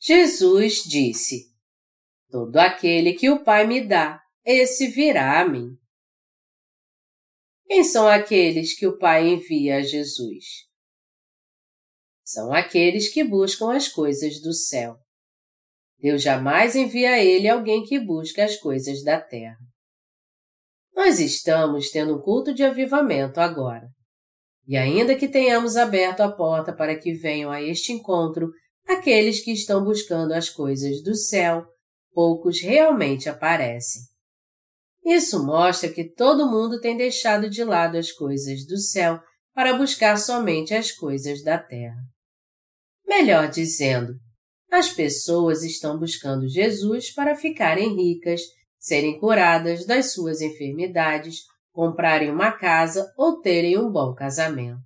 Jesus 0.00 0.82
disse: 0.84 1.52
Todo 2.30 2.56
aquele 2.56 3.14
que 3.14 3.30
o 3.30 3.42
Pai 3.42 3.66
me 3.66 3.86
dá, 3.86 4.20
esse 4.44 4.88
virá 4.88 5.40
a 5.40 5.48
mim. 5.48 5.76
Quem 7.66 7.84
são 7.84 8.08
aqueles 8.08 8.78
que 8.78 8.86
o 8.86 8.98
Pai 8.98 9.28
envia 9.28 9.78
a 9.78 9.82
Jesus? 9.82 10.44
São 12.24 12.52
aqueles 12.52 13.12
que 13.12 13.24
buscam 13.24 13.74
as 13.74 13.88
coisas 13.88 14.40
do 14.40 14.52
céu. 14.52 15.01
Deus 16.02 16.20
jamais 16.20 16.74
envia 16.74 17.12
a 17.12 17.24
ele 17.24 17.48
alguém 17.48 17.84
que 17.84 18.00
busca 18.00 18.44
as 18.44 18.56
coisas 18.56 19.04
da 19.04 19.20
terra. 19.20 19.56
Nós 20.92 21.20
estamos 21.20 21.90
tendo 21.90 22.16
um 22.16 22.20
culto 22.20 22.52
de 22.52 22.64
avivamento 22.64 23.40
agora. 23.40 23.88
E 24.66 24.76
ainda 24.76 25.14
que 25.14 25.28
tenhamos 25.28 25.76
aberto 25.76 26.20
a 26.20 26.30
porta 26.30 26.72
para 26.72 26.98
que 26.98 27.14
venham 27.14 27.52
a 27.52 27.62
este 27.62 27.92
encontro 27.92 28.50
aqueles 28.86 29.40
que 29.44 29.52
estão 29.52 29.84
buscando 29.84 30.32
as 30.32 30.50
coisas 30.50 31.00
do 31.02 31.14
céu, 31.14 31.64
poucos 32.12 32.60
realmente 32.60 33.28
aparecem. 33.28 34.02
Isso 35.04 35.44
mostra 35.44 35.88
que 35.88 36.12
todo 36.12 36.50
mundo 36.50 36.80
tem 36.80 36.96
deixado 36.96 37.48
de 37.48 37.62
lado 37.62 37.96
as 37.96 38.10
coisas 38.10 38.66
do 38.66 38.76
céu 38.76 39.20
para 39.54 39.74
buscar 39.74 40.16
somente 40.16 40.74
as 40.74 40.90
coisas 40.90 41.42
da 41.44 41.58
terra. 41.58 41.98
Melhor 43.06 43.48
dizendo, 43.48 44.14
as 44.72 44.88
pessoas 44.88 45.62
estão 45.62 45.98
buscando 45.98 46.48
Jesus 46.48 47.12
para 47.12 47.36
ficarem 47.36 47.94
ricas, 47.94 48.40
serem 48.78 49.20
curadas 49.20 49.84
das 49.84 50.14
suas 50.14 50.40
enfermidades, 50.40 51.40
comprarem 51.70 52.30
uma 52.30 52.50
casa 52.50 53.12
ou 53.18 53.38
terem 53.42 53.76
um 53.78 53.92
bom 53.92 54.14
casamento. 54.14 54.80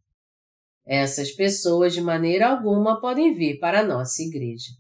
Essas 0.85 1.31
pessoas 1.31 1.95
de 1.95 2.01
maneira 2.01 2.49
alguma 2.49 3.01
podem 3.01 3.33
vir 3.33 3.61
para 3.61 3.81
a 3.81 3.87
nossa 3.87 4.23
igreja. 4.23 4.73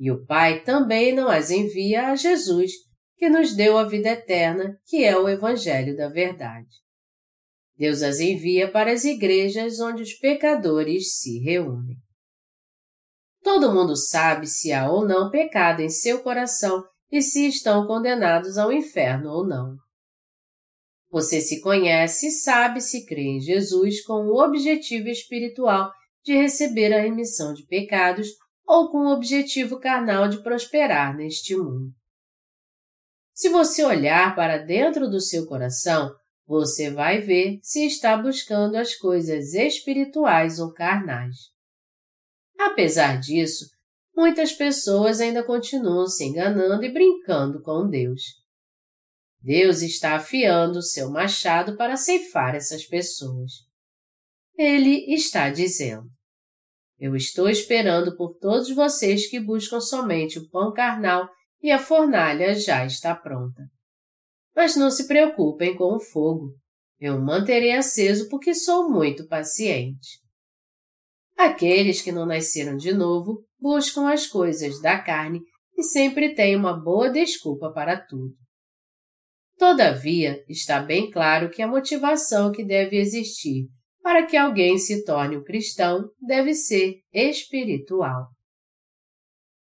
E 0.00 0.10
o 0.10 0.24
Pai 0.24 0.64
também 0.64 1.14
não 1.14 1.28
as 1.28 1.50
envia 1.50 2.08
a 2.08 2.16
Jesus, 2.16 2.72
que 3.18 3.28
nos 3.28 3.54
deu 3.54 3.76
a 3.76 3.84
vida 3.84 4.08
eterna, 4.08 4.78
que 4.86 5.04
é 5.04 5.14
o 5.14 5.28
Evangelho 5.28 5.94
da 5.94 6.08
Verdade. 6.08 6.70
Deus 7.76 8.02
as 8.02 8.18
envia 8.18 8.70
para 8.72 8.92
as 8.92 9.04
igrejas 9.04 9.78
onde 9.78 10.02
os 10.02 10.14
pecadores 10.14 11.18
se 11.18 11.38
reúnem. 11.40 12.05
Todo 13.46 13.72
mundo 13.72 13.94
sabe 13.94 14.48
se 14.48 14.72
há 14.72 14.90
ou 14.90 15.06
não 15.06 15.30
pecado 15.30 15.80
em 15.80 15.88
seu 15.88 16.20
coração 16.20 16.82
e 17.12 17.22
se 17.22 17.46
estão 17.46 17.86
condenados 17.86 18.58
ao 18.58 18.72
inferno 18.72 19.30
ou 19.30 19.46
não. 19.46 19.76
Você 21.12 21.40
se 21.40 21.60
conhece 21.60 22.26
e 22.26 22.32
sabe 22.32 22.80
se 22.80 23.06
crê 23.06 23.22
em 23.22 23.40
Jesus 23.40 24.02
com 24.04 24.26
o 24.26 24.42
objetivo 24.42 25.06
espiritual 25.06 25.92
de 26.24 26.34
receber 26.34 26.92
a 26.92 27.00
remissão 27.00 27.54
de 27.54 27.64
pecados 27.66 28.26
ou 28.66 28.90
com 28.90 29.06
o 29.06 29.12
objetivo 29.12 29.78
carnal 29.78 30.26
de 30.26 30.42
prosperar 30.42 31.16
neste 31.16 31.54
mundo. 31.54 31.92
Se 33.32 33.48
você 33.48 33.84
olhar 33.84 34.34
para 34.34 34.58
dentro 34.58 35.08
do 35.08 35.20
seu 35.20 35.46
coração, 35.46 36.12
você 36.44 36.90
vai 36.90 37.20
ver 37.20 37.60
se 37.62 37.86
está 37.86 38.16
buscando 38.16 38.74
as 38.74 38.96
coisas 38.96 39.54
espirituais 39.54 40.58
ou 40.58 40.72
carnais. 40.72 41.54
Apesar 42.58 43.20
disso, 43.20 43.66
muitas 44.14 44.52
pessoas 44.52 45.20
ainda 45.20 45.44
continuam 45.44 46.06
se 46.06 46.24
enganando 46.24 46.84
e 46.84 46.92
brincando 46.92 47.60
com 47.62 47.88
Deus. 47.88 48.22
Deus 49.40 49.82
está 49.82 50.16
afiando 50.16 50.78
o 50.78 50.82
seu 50.82 51.10
machado 51.10 51.76
para 51.76 51.96
ceifar 51.96 52.54
essas 52.54 52.84
pessoas. 52.84 53.52
Ele 54.56 55.14
está 55.14 55.50
dizendo: 55.50 56.08
Eu 56.98 57.14
estou 57.14 57.48
esperando 57.48 58.16
por 58.16 58.38
todos 58.38 58.74
vocês 58.74 59.28
que 59.28 59.38
buscam 59.38 59.80
somente 59.80 60.38
o 60.38 60.48
pão 60.48 60.72
carnal 60.72 61.28
e 61.62 61.70
a 61.70 61.78
fornalha 61.78 62.54
já 62.54 62.84
está 62.84 63.14
pronta. 63.14 63.62
Mas 64.54 64.74
não 64.74 64.90
se 64.90 65.06
preocupem 65.06 65.76
com 65.76 65.94
o 65.94 66.00
fogo. 66.00 66.54
Eu 66.98 67.20
manterei 67.20 67.72
aceso 67.72 68.28
porque 68.28 68.54
sou 68.54 68.90
muito 68.90 69.28
paciente. 69.28 70.18
Aqueles 71.36 72.00
que 72.00 72.10
não 72.10 72.24
nasceram 72.24 72.76
de 72.76 72.94
novo 72.94 73.44
buscam 73.60 74.08
as 74.08 74.26
coisas 74.26 74.80
da 74.80 74.98
carne 74.98 75.40
e 75.76 75.82
sempre 75.82 76.34
têm 76.34 76.56
uma 76.56 76.72
boa 76.72 77.10
desculpa 77.10 77.70
para 77.72 78.00
tudo. 78.00 78.34
Todavia, 79.58 80.42
está 80.48 80.80
bem 80.80 81.10
claro 81.10 81.50
que 81.50 81.62
a 81.62 81.68
motivação 81.68 82.52
que 82.52 82.64
deve 82.64 82.96
existir 82.96 83.68
para 84.02 84.24
que 84.24 84.36
alguém 84.36 84.78
se 84.78 85.04
torne 85.04 85.36
um 85.36 85.42
cristão 85.42 86.08
deve 86.20 86.54
ser 86.54 87.00
espiritual. 87.12 88.28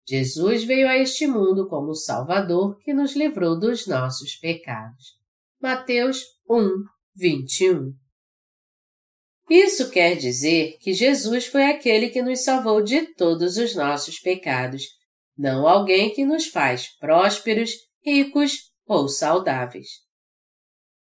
Jesus 0.07 0.63
veio 0.63 0.87
a 0.87 0.97
este 0.97 1.27
mundo 1.27 1.67
como 1.67 1.93
Salvador 1.93 2.77
que 2.77 2.93
nos 2.93 3.15
livrou 3.15 3.59
dos 3.59 3.87
nossos 3.87 4.35
pecados. 4.37 5.17
Mateus 5.61 6.21
1, 6.49 6.69
21 7.15 8.06
isso 9.49 9.89
quer 9.89 10.15
dizer 10.15 10.77
que 10.81 10.93
Jesus 10.93 11.45
foi 11.45 11.63
aquele 11.65 12.09
que 12.09 12.21
nos 12.21 12.43
salvou 12.43 12.81
de 12.81 13.13
todos 13.13 13.57
os 13.57 13.73
nossos 13.75 14.19
pecados, 14.19 14.83
não 15.37 15.65
alguém 15.65 16.13
que 16.13 16.25
nos 16.25 16.47
faz 16.47 16.89
prósperos, 16.99 17.71
ricos 18.05 18.71
ou 18.85 19.07
saudáveis. 19.07 19.87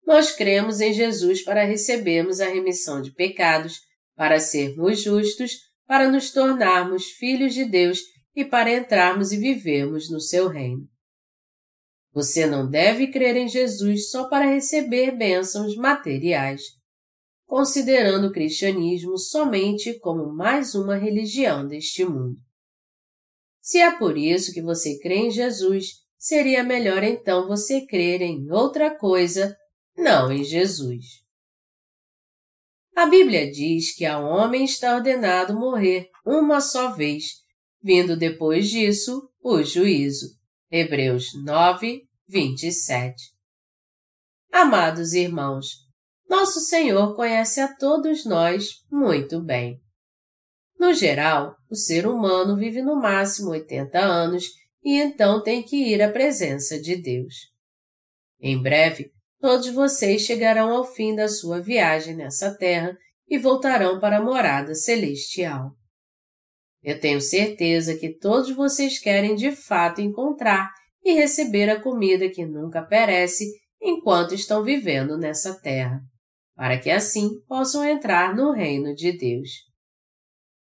Nós 0.06 0.32
cremos 0.32 0.80
em 0.80 0.92
Jesus 0.92 1.42
para 1.42 1.64
recebermos 1.64 2.40
a 2.40 2.48
remissão 2.48 3.02
de 3.02 3.12
pecados, 3.12 3.78
para 4.16 4.40
sermos 4.40 5.02
justos, 5.02 5.58
para 5.86 6.10
nos 6.10 6.32
tornarmos 6.32 7.10
filhos 7.10 7.52
de 7.52 7.64
Deus 7.64 8.00
e 8.34 8.44
para 8.44 8.72
entrarmos 8.72 9.32
e 9.32 9.36
vivermos 9.36 10.10
no 10.10 10.20
seu 10.20 10.48
reino. 10.48 10.88
Você 12.12 12.46
não 12.46 12.68
deve 12.68 13.08
crer 13.08 13.36
em 13.36 13.48
Jesus 13.48 14.10
só 14.10 14.28
para 14.28 14.46
receber 14.46 15.12
bênçãos 15.12 15.76
materiais 15.76 16.79
considerando 17.50 18.28
o 18.28 18.32
cristianismo 18.32 19.18
somente 19.18 19.98
como 19.98 20.32
mais 20.32 20.76
uma 20.76 20.94
religião 20.94 21.66
deste 21.66 22.04
mundo. 22.04 22.38
Se 23.60 23.78
é 23.78 23.90
por 23.98 24.16
isso 24.16 24.52
que 24.52 24.62
você 24.62 25.00
crê 25.00 25.16
em 25.16 25.30
Jesus, 25.32 25.94
seria 26.16 26.62
melhor 26.62 27.02
então 27.02 27.48
você 27.48 27.84
crer 27.84 28.22
em 28.22 28.48
outra 28.52 28.96
coisa, 28.96 29.56
não 29.96 30.30
em 30.30 30.44
Jesus. 30.44 31.04
A 32.94 33.06
Bíblia 33.06 33.50
diz 33.50 33.96
que 33.96 34.04
a 34.04 34.20
homem 34.20 34.64
está 34.64 34.94
ordenado 34.94 35.52
morrer 35.52 36.08
uma 36.24 36.60
só 36.60 36.92
vez, 36.92 37.32
vindo 37.82 38.16
depois 38.16 38.70
disso 38.70 39.28
o 39.42 39.60
juízo. 39.64 40.38
Hebreus 40.70 41.30
9, 41.42 42.08
27. 42.28 43.24
Amados 44.52 45.14
irmãos, 45.14 45.89
nosso 46.30 46.60
Senhor 46.60 47.16
conhece 47.16 47.60
a 47.60 47.74
todos 47.74 48.24
nós 48.24 48.84
muito 48.88 49.42
bem. 49.42 49.80
No 50.78 50.94
geral, 50.94 51.56
o 51.68 51.74
ser 51.74 52.06
humano 52.06 52.56
vive 52.56 52.80
no 52.80 52.94
máximo 52.94 53.50
80 53.50 53.98
anos 53.98 54.44
e 54.82 54.96
então 54.96 55.42
tem 55.42 55.60
que 55.60 55.76
ir 55.76 56.00
à 56.00 56.08
presença 56.08 56.80
de 56.80 56.94
Deus. 56.94 57.34
Em 58.40 58.62
breve, 58.62 59.10
todos 59.40 59.68
vocês 59.70 60.22
chegarão 60.22 60.70
ao 60.70 60.84
fim 60.84 61.16
da 61.16 61.26
sua 61.26 61.60
viagem 61.60 62.14
nessa 62.14 62.56
terra 62.56 62.96
e 63.28 63.36
voltarão 63.36 63.98
para 63.98 64.18
a 64.18 64.22
morada 64.22 64.72
celestial. 64.72 65.72
Eu 66.80 67.00
tenho 67.00 67.20
certeza 67.20 67.96
que 67.96 68.16
todos 68.16 68.54
vocês 68.54 69.00
querem 69.00 69.34
de 69.34 69.50
fato 69.50 70.00
encontrar 70.00 70.70
e 71.02 71.12
receber 71.12 71.68
a 71.68 71.80
comida 71.80 72.30
que 72.30 72.46
nunca 72.46 72.82
perece 72.82 73.46
enquanto 73.82 74.32
estão 74.32 74.62
vivendo 74.62 75.18
nessa 75.18 75.60
terra 75.60 76.00
para 76.60 76.78
que 76.78 76.90
assim 76.90 77.40
possam 77.48 77.82
entrar 77.82 78.36
no 78.36 78.52
reino 78.52 78.94
de 78.94 79.12
Deus. 79.12 79.48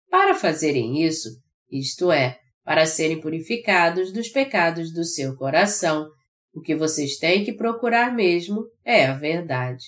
Para 0.09 0.33
fazerem 0.33 1.03
isso, 1.03 1.27
isto 1.69 2.09
é, 2.09 2.39
para 2.63 2.85
serem 2.85 3.19
purificados 3.19 4.13
dos 4.13 4.29
pecados 4.29 4.93
do 4.93 5.03
seu 5.03 5.35
coração, 5.35 6.09
o 6.53 6.61
que 6.61 6.73
vocês 6.73 7.17
têm 7.17 7.43
que 7.43 7.51
procurar 7.51 8.15
mesmo 8.15 8.63
é 8.85 9.07
a 9.07 9.13
verdade. 9.13 9.83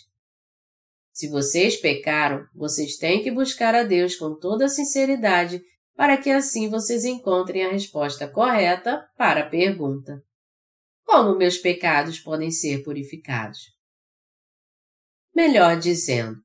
Se 1.14 1.30
vocês 1.30 1.78
pecaram, 1.78 2.46
vocês 2.54 2.98
têm 2.98 3.24
que 3.24 3.32
buscar 3.32 3.74
a 3.74 3.84
Deus 3.84 4.18
com 4.18 4.38
toda 4.38 4.66
a 4.66 4.70
sinceridade 4.70 5.62
para 5.96 6.18
que 6.18 6.30
assim 6.30 6.70
vocês 6.70 7.06
encontrem 7.06 7.64
a 7.64 7.72
resposta 7.72 8.28
correta 8.28 9.08
para 9.18 9.44
a 9.46 9.50
pergunta: 9.50 10.22
Como 11.06 11.38
meus 11.38 11.58
pecados 11.58 12.20
podem 12.20 12.52
ser 12.52 12.84
purificados? 12.84 13.75
Melhor 15.36 15.78
dizendo, 15.78 16.38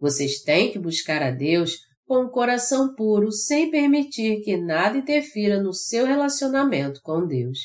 vocês 0.00 0.40
têm 0.40 0.72
que 0.72 0.78
buscar 0.78 1.22
a 1.22 1.30
Deus 1.30 1.76
com 2.06 2.22
um 2.22 2.28
coração 2.30 2.94
puro 2.94 3.30
sem 3.30 3.70
permitir 3.70 4.40
que 4.40 4.56
nada 4.56 4.96
interfira 4.96 5.62
no 5.62 5.74
seu 5.74 6.06
relacionamento 6.06 7.00
com 7.02 7.26
Deus. 7.26 7.58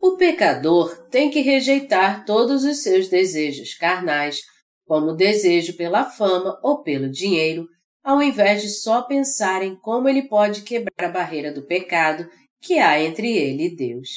O 0.00 0.16
pecador 0.16 1.08
tem 1.08 1.30
que 1.30 1.40
rejeitar 1.40 2.24
todos 2.24 2.64
os 2.64 2.82
seus 2.82 3.08
desejos 3.08 3.74
carnais, 3.74 4.40
como 4.84 5.10
o 5.10 5.16
desejo 5.16 5.76
pela 5.76 6.04
fama 6.04 6.58
ou 6.62 6.82
pelo 6.82 7.10
dinheiro, 7.10 7.68
ao 8.02 8.20
invés 8.22 8.62
de 8.62 8.70
só 8.70 9.02
pensar 9.02 9.62
em 9.62 9.76
como 9.76 10.08
ele 10.08 10.26
pode 10.26 10.62
quebrar 10.62 11.08
a 11.08 11.08
barreira 11.08 11.52
do 11.52 11.66
pecado 11.66 12.28
que 12.60 12.78
há 12.78 13.00
entre 13.00 13.30
ele 13.30 13.66
e 13.66 13.76
Deus. 13.76 14.08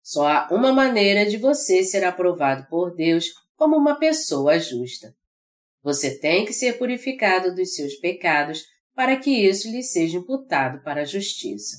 Só 0.00 0.26
há 0.26 0.48
uma 0.50 0.72
maneira 0.72 1.28
de 1.28 1.36
você 1.36 1.82
ser 1.82 2.04
aprovado 2.04 2.66
por 2.70 2.94
Deus 2.94 3.26
como 3.60 3.76
uma 3.76 3.98
pessoa 3.98 4.58
justa. 4.58 5.14
Você 5.82 6.18
tem 6.18 6.46
que 6.46 6.52
ser 6.54 6.78
purificado 6.78 7.54
dos 7.54 7.74
seus 7.74 7.94
pecados 7.96 8.64
para 8.94 9.18
que 9.18 9.30
isso 9.30 9.70
lhe 9.70 9.82
seja 9.82 10.16
imputado 10.16 10.82
para 10.82 11.02
a 11.02 11.04
justiça. 11.04 11.76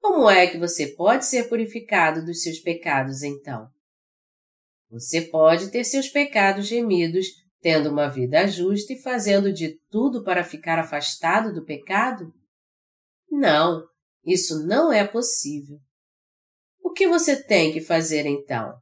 Como 0.00 0.30
é 0.30 0.46
que 0.46 0.58
você 0.58 0.86
pode 0.86 1.26
ser 1.26 1.48
purificado 1.48 2.24
dos 2.24 2.42
seus 2.44 2.60
pecados 2.60 3.24
então? 3.24 3.66
Você 4.88 5.22
pode 5.22 5.68
ter 5.72 5.82
seus 5.82 6.08
pecados 6.08 6.70
remidos, 6.70 7.26
tendo 7.60 7.90
uma 7.90 8.06
vida 8.06 8.46
justa 8.46 8.92
e 8.92 9.02
fazendo 9.02 9.52
de 9.52 9.80
tudo 9.90 10.22
para 10.22 10.44
ficar 10.44 10.78
afastado 10.78 11.52
do 11.52 11.64
pecado? 11.64 12.32
Não, 13.28 13.82
isso 14.24 14.64
não 14.64 14.92
é 14.92 15.04
possível. 15.04 15.80
O 16.80 16.92
que 16.92 17.08
você 17.08 17.42
tem 17.42 17.72
que 17.72 17.80
fazer 17.80 18.26
então? 18.26 18.80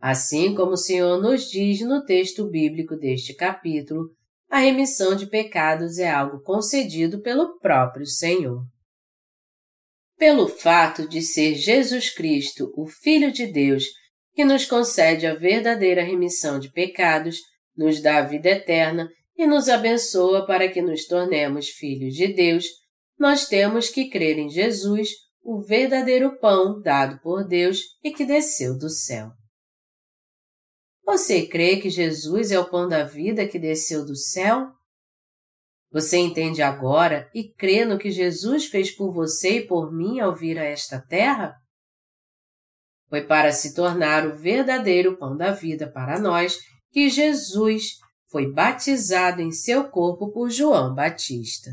Assim 0.00 0.54
como 0.54 0.72
o 0.72 0.76
Senhor 0.76 1.20
nos 1.20 1.50
diz 1.50 1.80
no 1.80 2.04
texto 2.04 2.48
bíblico 2.48 2.96
deste 2.96 3.34
capítulo, 3.34 4.10
a 4.48 4.58
remissão 4.58 5.14
de 5.14 5.26
pecados 5.26 5.98
é 5.98 6.08
algo 6.08 6.40
concedido 6.40 7.20
pelo 7.20 7.58
próprio 7.58 8.06
Senhor. 8.06 8.62
Pelo 10.16 10.48
fato 10.48 11.06
de 11.08 11.20
ser 11.20 11.54
Jesus 11.54 12.10
Cristo, 12.10 12.72
o 12.76 12.86
Filho 12.86 13.30
de 13.32 13.46
Deus, 13.46 13.84
que 14.34 14.44
nos 14.44 14.64
concede 14.64 15.26
a 15.26 15.34
verdadeira 15.34 16.02
remissão 16.02 16.58
de 16.58 16.70
pecados, 16.70 17.40
nos 17.76 18.00
dá 18.00 18.18
a 18.18 18.22
vida 18.22 18.48
eterna 18.48 19.08
e 19.36 19.46
nos 19.46 19.68
abençoa 19.68 20.46
para 20.46 20.68
que 20.68 20.80
nos 20.80 21.06
tornemos 21.06 21.68
filhos 21.68 22.14
de 22.14 22.28
Deus, 22.28 22.66
nós 23.18 23.46
temos 23.48 23.88
que 23.88 24.08
crer 24.08 24.38
em 24.38 24.48
Jesus, 24.48 25.10
o 25.42 25.60
verdadeiro 25.60 26.38
pão 26.38 26.80
dado 26.80 27.20
por 27.20 27.44
Deus 27.44 27.80
e 28.02 28.12
que 28.12 28.24
desceu 28.24 28.76
do 28.76 28.88
céu. 28.88 29.30
Você 31.08 31.46
crê 31.46 31.80
que 31.80 31.88
Jesus 31.88 32.50
é 32.50 32.58
o 32.60 32.68
pão 32.68 32.86
da 32.86 33.02
vida 33.02 33.48
que 33.48 33.58
desceu 33.58 34.04
do 34.04 34.14
céu? 34.14 34.68
Você 35.90 36.18
entende 36.18 36.60
agora 36.60 37.30
e 37.34 37.50
crê 37.50 37.86
no 37.86 37.98
que 37.98 38.10
Jesus 38.10 38.66
fez 38.66 38.94
por 38.94 39.10
você 39.10 39.60
e 39.60 39.66
por 39.66 39.90
mim 39.90 40.20
ao 40.20 40.36
vir 40.36 40.58
a 40.58 40.64
esta 40.64 41.00
terra? 41.00 41.54
Foi 43.08 43.26
para 43.26 43.52
se 43.52 43.74
tornar 43.74 44.26
o 44.26 44.36
verdadeiro 44.36 45.16
pão 45.16 45.34
da 45.34 45.50
vida 45.50 45.90
para 45.90 46.20
nós 46.20 46.58
que 46.92 47.08
Jesus 47.08 47.84
foi 48.30 48.52
batizado 48.52 49.40
em 49.40 49.50
seu 49.50 49.88
corpo 49.88 50.30
por 50.30 50.50
João 50.50 50.94
Batista. 50.94 51.70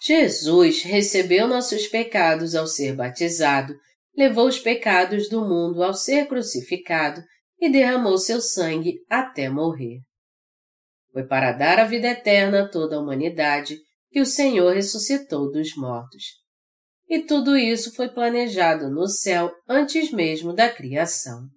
Jesus 0.00 0.82
recebeu 0.82 1.46
nossos 1.46 1.86
pecados 1.86 2.54
ao 2.54 2.66
ser 2.66 2.96
batizado, 2.96 3.74
levou 4.16 4.48
os 4.48 4.58
pecados 4.58 5.28
do 5.28 5.42
mundo 5.42 5.82
ao 5.82 5.92
ser 5.92 6.26
crucificado 6.26 7.22
e 7.60 7.70
derramou 7.70 8.18
seu 8.18 8.40
sangue 8.40 9.04
até 9.08 9.48
morrer. 9.48 10.00
Foi 11.12 11.26
para 11.26 11.52
dar 11.52 11.78
a 11.78 11.84
vida 11.84 12.08
eterna 12.08 12.62
a 12.62 12.68
toda 12.68 12.96
a 12.96 13.00
humanidade 13.00 13.78
que 14.10 14.20
o 14.20 14.26
Senhor 14.26 14.74
ressuscitou 14.74 15.50
dos 15.50 15.74
mortos. 15.76 16.24
E 17.08 17.20
tudo 17.20 17.56
isso 17.56 17.94
foi 17.94 18.08
planejado 18.08 18.90
no 18.90 19.08
céu 19.08 19.50
antes 19.66 20.12
mesmo 20.12 20.52
da 20.52 20.68
criação. 20.68 21.48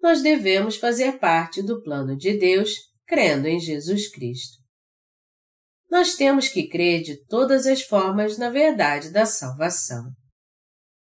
Nós 0.00 0.22
devemos 0.22 0.76
fazer 0.76 1.18
parte 1.18 1.62
do 1.62 1.82
plano 1.82 2.16
de 2.16 2.38
Deus 2.38 2.70
crendo 3.06 3.48
em 3.48 3.58
Jesus 3.58 4.10
Cristo. 4.10 4.58
Nós 5.90 6.14
temos 6.14 6.48
que 6.48 6.68
crer 6.68 7.02
de 7.02 7.24
todas 7.26 7.66
as 7.66 7.82
formas 7.82 8.38
na 8.38 8.50
verdade 8.50 9.10
da 9.10 9.26
salvação. 9.26 10.04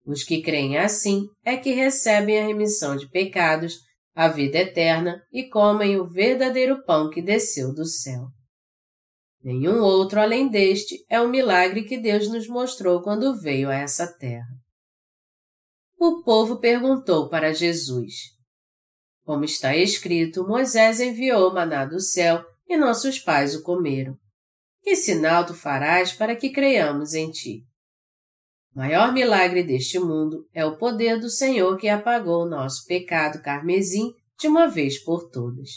Os 0.06 0.22
que 0.22 0.42
creem 0.42 0.76
assim 0.76 1.26
é 1.44 1.56
que 1.56 1.72
recebem 1.72 2.38
a 2.38 2.46
remissão 2.46 2.96
de 2.96 3.08
pecados, 3.08 3.78
a 4.14 4.28
vida 4.28 4.58
eterna 4.58 5.22
e 5.32 5.48
comem 5.48 5.98
o 5.98 6.06
verdadeiro 6.06 6.84
pão 6.84 7.10
que 7.10 7.22
desceu 7.22 7.72
do 7.72 7.86
céu. 7.86 8.26
Nenhum 9.42 9.80
outro 9.82 10.20
além 10.20 10.48
deste 10.48 11.04
é 11.08 11.20
o 11.20 11.28
milagre 11.28 11.84
que 11.84 11.98
Deus 11.98 12.28
nos 12.28 12.48
mostrou 12.48 13.02
quando 13.02 13.38
veio 13.38 13.68
a 13.68 13.74
essa 13.74 14.06
terra. 14.18 14.46
O 15.98 16.22
povo 16.22 16.58
perguntou 16.60 17.28
para 17.28 17.52
Jesus: 17.52 18.14
Como 19.22 19.44
está 19.44 19.74
escrito, 19.76 20.46
Moisés 20.46 21.00
enviou 21.00 21.52
maná 21.52 21.84
do 21.84 22.00
céu 22.00 22.44
e 22.68 22.76
nossos 22.76 23.18
pais 23.18 23.54
o 23.54 23.62
comeram. 23.62 24.16
Que 24.82 24.96
sinal 24.96 25.46
tu 25.46 25.54
farás 25.54 26.12
para 26.12 26.36
que 26.36 26.50
creiamos 26.50 27.14
em 27.14 27.30
ti? 27.30 27.64
O 28.74 28.78
maior 28.78 29.12
milagre 29.12 29.62
deste 29.62 30.00
mundo 30.00 30.48
é 30.52 30.64
o 30.64 30.76
poder 30.76 31.20
do 31.20 31.30
Senhor 31.30 31.76
que 31.76 31.88
apagou 31.88 32.44
nosso 32.44 32.84
pecado 32.86 33.40
carmesim 33.40 34.12
de 34.38 34.48
uma 34.48 34.66
vez 34.66 34.98
por 34.98 35.30
todas. 35.30 35.70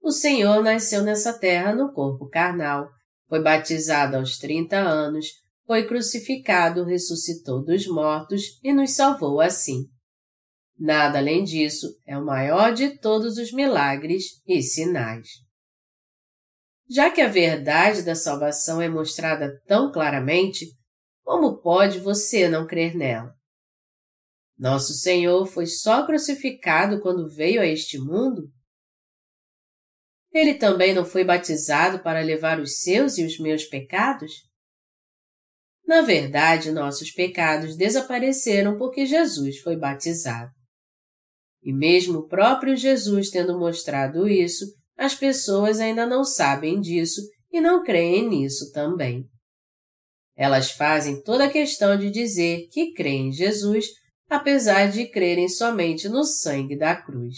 O 0.00 0.12
Senhor 0.12 0.62
nasceu 0.62 1.02
nessa 1.02 1.36
terra 1.36 1.74
no 1.74 1.92
corpo 1.92 2.28
carnal, 2.28 2.88
foi 3.28 3.42
batizado 3.42 4.16
aos 4.16 4.38
30 4.38 4.76
anos, 4.76 5.26
foi 5.66 5.86
crucificado, 5.86 6.84
ressuscitou 6.84 7.64
dos 7.64 7.86
mortos 7.88 8.60
e 8.62 8.72
nos 8.72 8.92
salvou 8.92 9.40
assim. 9.40 9.86
Nada 10.78 11.18
além 11.18 11.42
disso 11.42 11.88
é 12.06 12.16
o 12.16 12.24
maior 12.24 12.72
de 12.72 12.96
todos 12.98 13.38
os 13.38 13.52
milagres 13.52 14.40
e 14.46 14.62
sinais. 14.62 15.28
Já 16.88 17.10
que 17.10 17.20
a 17.20 17.28
verdade 17.28 18.02
da 18.02 18.14
salvação 18.14 18.80
é 18.80 18.88
mostrada 18.88 19.60
tão 19.66 19.90
claramente, 19.90 20.66
como 21.22 21.60
pode 21.60 21.98
você 21.98 22.48
não 22.48 22.66
crer 22.66 22.96
nela? 22.96 23.34
Nosso 24.58 24.92
Senhor 24.94 25.46
foi 25.46 25.66
só 25.66 26.06
crucificado 26.06 27.00
quando 27.00 27.28
veio 27.28 27.60
a 27.60 27.66
este 27.66 27.98
mundo? 27.98 28.50
Ele 30.32 30.54
também 30.54 30.94
não 30.94 31.04
foi 31.04 31.24
batizado 31.24 32.02
para 32.02 32.20
levar 32.20 32.60
os 32.60 32.80
seus 32.80 33.18
e 33.18 33.24
os 33.24 33.38
meus 33.38 33.64
pecados? 33.64 34.32
Na 35.86 36.00
verdade, 36.00 36.70
nossos 36.70 37.10
pecados 37.10 37.76
desapareceram 37.76 38.78
porque 38.78 39.04
Jesus 39.04 39.58
foi 39.58 39.76
batizado. 39.76 40.50
E 41.62 41.72
mesmo 41.72 42.20
o 42.20 42.28
próprio 42.28 42.76
Jesus 42.76 43.30
tendo 43.30 43.58
mostrado 43.58 44.28
isso, 44.28 44.64
as 44.96 45.14
pessoas 45.14 45.80
ainda 45.80 46.06
não 46.06 46.24
sabem 46.24 46.80
disso 46.80 47.20
e 47.50 47.60
não 47.60 47.82
creem 47.82 48.28
nisso 48.28 48.72
também. 48.72 49.28
Elas 50.42 50.72
fazem 50.72 51.22
toda 51.22 51.44
a 51.44 51.50
questão 51.52 51.96
de 51.96 52.10
dizer 52.10 52.66
que 52.72 52.92
creem 52.92 53.28
em 53.28 53.32
Jesus, 53.32 53.86
apesar 54.28 54.90
de 54.90 55.06
crerem 55.06 55.48
somente 55.48 56.08
no 56.08 56.24
sangue 56.24 56.76
da 56.76 56.96
cruz. 56.96 57.36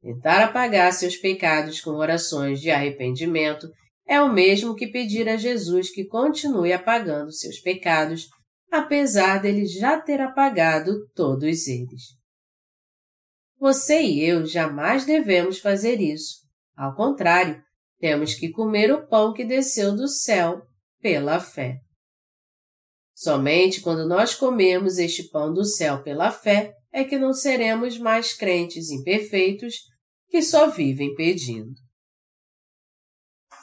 Tentar 0.00 0.44
apagar 0.44 0.92
seus 0.92 1.16
pecados 1.16 1.80
com 1.80 1.90
orações 1.96 2.60
de 2.60 2.70
arrependimento 2.70 3.68
é 4.06 4.20
o 4.20 4.32
mesmo 4.32 4.76
que 4.76 4.86
pedir 4.86 5.28
a 5.28 5.36
Jesus 5.36 5.90
que 5.90 6.06
continue 6.06 6.72
apagando 6.72 7.32
seus 7.32 7.58
pecados, 7.58 8.28
apesar 8.70 9.42
dele 9.42 9.66
já 9.66 10.00
ter 10.00 10.20
apagado 10.20 11.08
todos 11.12 11.66
eles. 11.66 12.02
Você 13.58 14.00
e 14.00 14.24
eu 14.24 14.46
jamais 14.46 15.04
devemos 15.04 15.58
fazer 15.58 16.00
isso. 16.00 16.36
Ao 16.76 16.94
contrário, 16.94 17.60
temos 17.98 18.34
que 18.34 18.48
comer 18.48 18.92
o 18.92 19.08
pão 19.08 19.32
que 19.32 19.44
desceu 19.44 19.92
do 19.96 20.06
céu 20.06 20.67
pela 21.00 21.40
fé. 21.40 21.78
Somente 23.14 23.80
quando 23.80 24.06
nós 24.06 24.34
comemos 24.34 24.98
este 24.98 25.24
pão 25.24 25.52
do 25.52 25.64
céu 25.64 26.02
pela 26.02 26.30
fé 26.30 26.72
é 26.92 27.04
que 27.04 27.18
não 27.18 27.32
seremos 27.32 27.98
mais 27.98 28.32
crentes 28.32 28.90
imperfeitos 28.90 29.74
que 30.28 30.42
só 30.42 30.68
vivem 30.68 31.14
pedindo. 31.14 31.74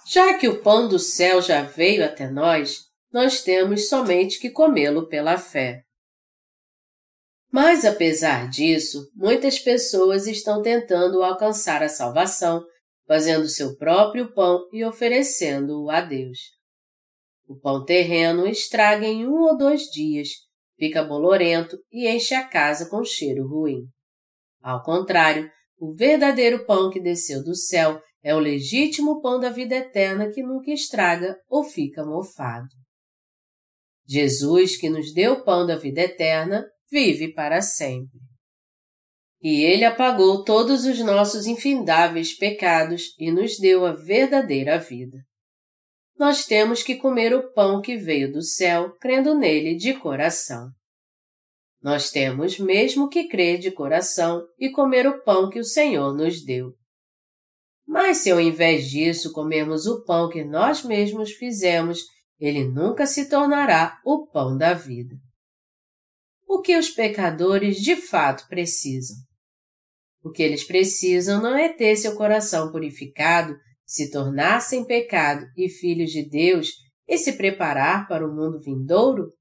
Já 0.08 0.38
que 0.38 0.48
o 0.48 0.62
pão 0.62 0.88
do 0.88 1.00
céu 1.00 1.42
já 1.42 1.64
veio 1.64 2.06
até 2.06 2.30
nós, 2.30 2.82
nós 3.12 3.42
temos 3.42 3.88
somente 3.88 4.40
que 4.40 4.50
comê-lo 4.50 5.08
pela 5.08 5.38
fé. 5.38 5.84
Mas 7.52 7.86
apesar 7.86 8.50
disso, 8.50 9.10
muitas 9.16 9.58
pessoas 9.58 10.28
estão 10.28 10.62
tentando 10.62 11.24
alcançar 11.24 11.82
a 11.82 11.88
salvação, 11.88 12.62
fazendo 13.08 13.48
seu 13.48 13.78
próprio 13.78 14.34
pão 14.34 14.68
e 14.74 14.84
oferecendo-o 14.84 15.90
a 15.90 16.02
Deus. 16.02 16.55
O 17.48 17.56
pão 17.56 17.86
terreno 17.86 18.48
estraga 18.48 19.06
em 19.06 19.28
um 19.28 19.42
ou 19.42 19.58
dois 19.58 19.84
dias, 19.84 20.30
fica 20.78 21.04
bolorento 21.04 21.78
e 21.92 22.08
enche 22.08 22.34
a 22.34 22.48
casa 22.48 22.90
com 22.90 23.04
cheiro 23.04 23.48
ruim. 23.48 23.84
Ao 24.62 24.82
contrário, 24.82 25.50
o 25.78 25.94
verdadeiro 25.94 26.66
pão 26.66 26.90
que 26.90 27.00
desceu 27.00 27.44
do 27.44 27.56
céu 27.56 28.02
é 28.24 28.34
o 28.34 28.40
legítimo 28.40 29.22
pão 29.22 29.40
da 29.40 29.50
vida 29.50 29.76
eterna 29.76 30.32
que 30.32 30.42
nunca 30.42 30.72
estraga 30.72 31.38
ou 31.48 31.64
fica 31.64 32.04
mofado. 32.04 32.68
Jesus, 34.08 34.78
que 34.78 34.90
nos 34.90 35.14
deu 35.14 35.34
o 35.34 35.44
pão 35.44 35.66
da 35.66 35.76
vida 35.76 36.02
eterna, 36.02 36.66
vive 36.90 37.34
para 37.34 37.62
sempre. 37.62 38.20
E 39.42 39.64
ele 39.64 39.86
apagou 39.86 40.44
todos 40.44 40.86
os 40.86 41.00
nossos 41.00 41.46
infindáveis 41.46 42.36
pecados 42.36 43.14
e 43.20 43.32
nos 43.32 43.60
deu 43.60 43.86
a 43.86 43.92
verdadeira 43.92 44.80
vida. 44.80 45.20
Nós 46.18 46.46
temos 46.46 46.82
que 46.82 46.96
comer 46.96 47.34
o 47.34 47.52
pão 47.52 47.82
que 47.82 47.98
veio 47.98 48.32
do 48.32 48.42
céu, 48.42 48.96
crendo 49.00 49.36
nele 49.36 49.76
de 49.76 49.94
coração. 49.94 50.72
Nós 51.82 52.10
temos 52.10 52.58
mesmo 52.58 53.10
que 53.10 53.28
crer 53.28 53.60
de 53.60 53.70
coração 53.70 54.44
e 54.58 54.72
comer 54.72 55.06
o 55.06 55.22
pão 55.24 55.50
que 55.50 55.60
o 55.60 55.64
Senhor 55.64 56.16
nos 56.16 56.44
deu. 56.44 56.74
Mas 57.86 58.18
se 58.18 58.32
ao 58.32 58.40
invés 58.40 58.90
disso 58.90 59.32
comermos 59.32 59.86
o 59.86 60.04
pão 60.04 60.30
que 60.30 60.44
nós 60.44 60.84
mesmos 60.84 61.32
fizemos, 61.34 62.00
ele 62.40 62.64
nunca 62.64 63.06
se 63.06 63.30
tornará 63.30 64.00
o 64.04 64.26
pão 64.26 64.58
da 64.58 64.74
vida. 64.74 65.16
O 66.48 66.62
que 66.62 66.78
os 66.78 66.90
pecadores 66.90 67.78
de 67.78 67.96
fato 67.96 68.48
precisam? 68.48 69.18
O 70.24 70.32
que 70.32 70.42
eles 70.42 70.64
precisam 70.64 71.42
não 71.42 71.56
é 71.56 71.70
ter 71.70 71.96
seu 71.98 72.16
coração 72.16 72.72
purificado, 72.72 73.56
se 73.86 74.10
tornar 74.12 74.62
sem 74.62 74.86
pecado 74.86 75.46
e 75.56 75.70
filhos 75.70 76.12
de 76.12 76.28
Deus 76.28 76.70
e 77.08 77.18
se 77.18 77.34
preparar 77.34 78.08
para 78.08 78.28
o 78.28 78.34
mundo 78.34 78.60
vindouro? 78.60 79.32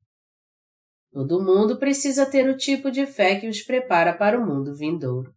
Todo 1.12 1.42
mundo 1.42 1.78
precisa 1.78 2.26
ter 2.26 2.48
o 2.48 2.56
tipo 2.56 2.90
de 2.90 3.06
fé 3.06 3.38
que 3.38 3.48
os 3.48 3.62
prepara 3.62 4.12
para 4.12 4.38
o 4.38 4.44
mundo 4.44 4.76
vindouro. 4.76 5.32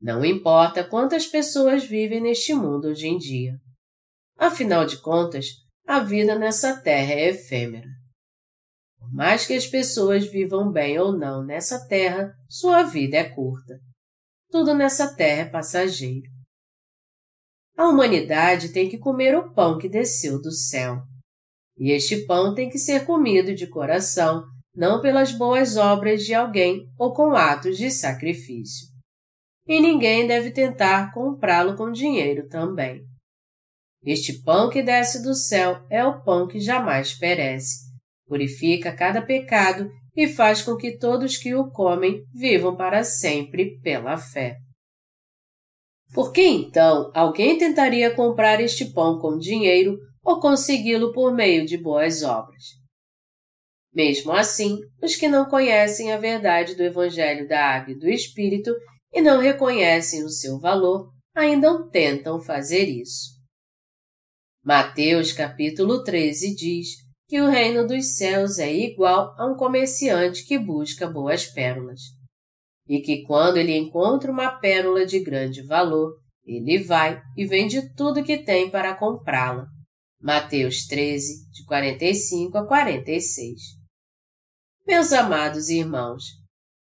Não 0.00 0.24
importa 0.24 0.82
quantas 0.82 1.26
pessoas 1.26 1.84
vivem 1.84 2.20
neste 2.20 2.54
mundo 2.54 2.88
hoje 2.88 3.06
em 3.06 3.18
dia. 3.18 3.52
Afinal 4.36 4.86
de 4.86 5.00
contas, 5.02 5.46
a 5.86 6.00
vida 6.00 6.38
nessa 6.38 6.80
terra 6.80 7.12
é 7.12 7.28
efêmera. 7.30 7.88
Por 8.98 9.12
mais 9.12 9.46
que 9.46 9.54
as 9.54 9.66
pessoas 9.66 10.26
vivam 10.26 10.70
bem 10.70 10.98
ou 10.98 11.16
não 11.16 11.44
nessa 11.44 11.86
terra, 11.86 12.32
sua 12.48 12.82
vida 12.82 13.16
é 13.16 13.24
curta. 13.24 13.78
Tudo 14.50 14.74
nessa 14.74 15.14
terra 15.14 15.42
é 15.42 15.50
passageiro. 15.50 16.37
A 17.78 17.86
humanidade 17.86 18.70
tem 18.70 18.88
que 18.88 18.98
comer 18.98 19.36
o 19.36 19.54
pão 19.54 19.78
que 19.78 19.88
desceu 19.88 20.42
do 20.42 20.50
céu. 20.50 21.00
E 21.78 21.92
este 21.92 22.26
pão 22.26 22.52
tem 22.52 22.68
que 22.68 22.76
ser 22.76 23.06
comido 23.06 23.54
de 23.54 23.68
coração 23.68 24.42
não 24.74 25.00
pelas 25.00 25.30
boas 25.30 25.76
obras 25.76 26.24
de 26.24 26.34
alguém 26.34 26.88
ou 26.98 27.14
com 27.14 27.36
atos 27.36 27.78
de 27.78 27.88
sacrifício. 27.88 28.88
E 29.64 29.80
ninguém 29.80 30.26
deve 30.26 30.50
tentar 30.50 31.12
comprá-lo 31.12 31.76
com 31.76 31.92
dinheiro 31.92 32.48
também. 32.48 33.00
Este 34.04 34.42
pão 34.42 34.68
que 34.68 34.82
desce 34.82 35.22
do 35.22 35.32
céu 35.32 35.86
é 35.88 36.04
o 36.04 36.20
pão 36.24 36.48
que 36.48 36.58
jamais 36.58 37.14
perece, 37.14 37.92
purifica 38.26 38.92
cada 38.92 39.22
pecado 39.22 39.88
e 40.16 40.26
faz 40.26 40.62
com 40.62 40.76
que 40.76 40.98
todos 40.98 41.36
que 41.36 41.54
o 41.54 41.70
comem 41.70 42.24
vivam 42.34 42.76
para 42.76 43.04
sempre 43.04 43.78
pela 43.80 44.16
fé. 44.16 44.56
Por 46.14 46.32
que 46.32 46.42
então 46.42 47.10
alguém 47.14 47.58
tentaria 47.58 48.14
comprar 48.14 48.60
este 48.60 48.86
pão 48.86 49.18
com 49.18 49.38
dinheiro 49.38 49.98
ou 50.24 50.40
consegui-lo 50.40 51.12
por 51.12 51.34
meio 51.34 51.66
de 51.66 51.76
boas 51.76 52.22
obras? 52.22 52.64
Mesmo 53.92 54.32
assim, 54.32 54.78
os 55.02 55.16
que 55.16 55.28
não 55.28 55.48
conhecem 55.48 56.12
a 56.12 56.18
verdade 56.18 56.74
do 56.74 56.82
Evangelho 56.82 57.46
da 57.46 57.62
Água 57.62 57.92
e 57.92 57.98
do 57.98 58.08
Espírito 58.08 58.74
e 59.12 59.20
não 59.20 59.40
reconhecem 59.40 60.24
o 60.24 60.28
seu 60.28 60.58
valor, 60.58 61.10
ainda 61.34 61.88
tentam 61.90 62.40
fazer 62.40 62.84
isso. 62.84 63.38
Mateus 64.64 65.32
capítulo 65.32 66.02
13 66.02 66.54
diz 66.54 66.88
que 67.26 67.40
o 67.40 67.48
reino 67.48 67.86
dos 67.86 68.16
céus 68.16 68.58
é 68.58 68.72
igual 68.72 69.34
a 69.38 69.46
um 69.46 69.56
comerciante 69.56 70.46
que 70.46 70.58
busca 70.58 71.08
boas 71.08 71.46
pérolas 71.46 72.17
e 72.88 73.00
que 73.00 73.22
quando 73.22 73.58
ele 73.58 73.76
encontra 73.76 74.32
uma 74.32 74.50
pérola 74.58 75.04
de 75.04 75.20
grande 75.20 75.62
valor, 75.62 76.14
ele 76.44 76.78
vai 76.78 77.20
e 77.36 77.44
vende 77.44 77.94
tudo 77.94 78.24
que 78.24 78.38
tem 78.38 78.70
para 78.70 78.96
comprá-la. 78.96 79.66
Mateus 80.20 80.86
13, 80.86 81.50
de 81.50 81.64
45 81.66 82.56
a 82.56 82.66
46. 82.66 83.60
Meus 84.86 85.12
amados 85.12 85.68
irmãos, 85.68 86.24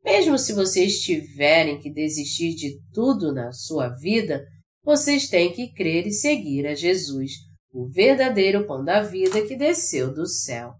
mesmo 0.04 0.38
se 0.38 0.52
vocês 0.52 1.00
tiverem 1.00 1.80
que 1.80 1.92
desistir 1.92 2.54
de 2.54 2.78
tudo 2.94 3.34
na 3.34 3.50
sua 3.50 3.88
vida, 3.88 4.46
vocês 4.84 5.28
têm 5.28 5.52
que 5.52 5.72
crer 5.72 6.06
e 6.06 6.12
seguir 6.12 6.64
a 6.68 6.74
Jesus, 6.76 7.32
o 7.72 7.88
verdadeiro 7.88 8.64
pão 8.64 8.84
da 8.84 9.02
vida 9.02 9.44
que 9.44 9.56
desceu 9.56 10.14
do 10.14 10.24
céu. 10.24 10.74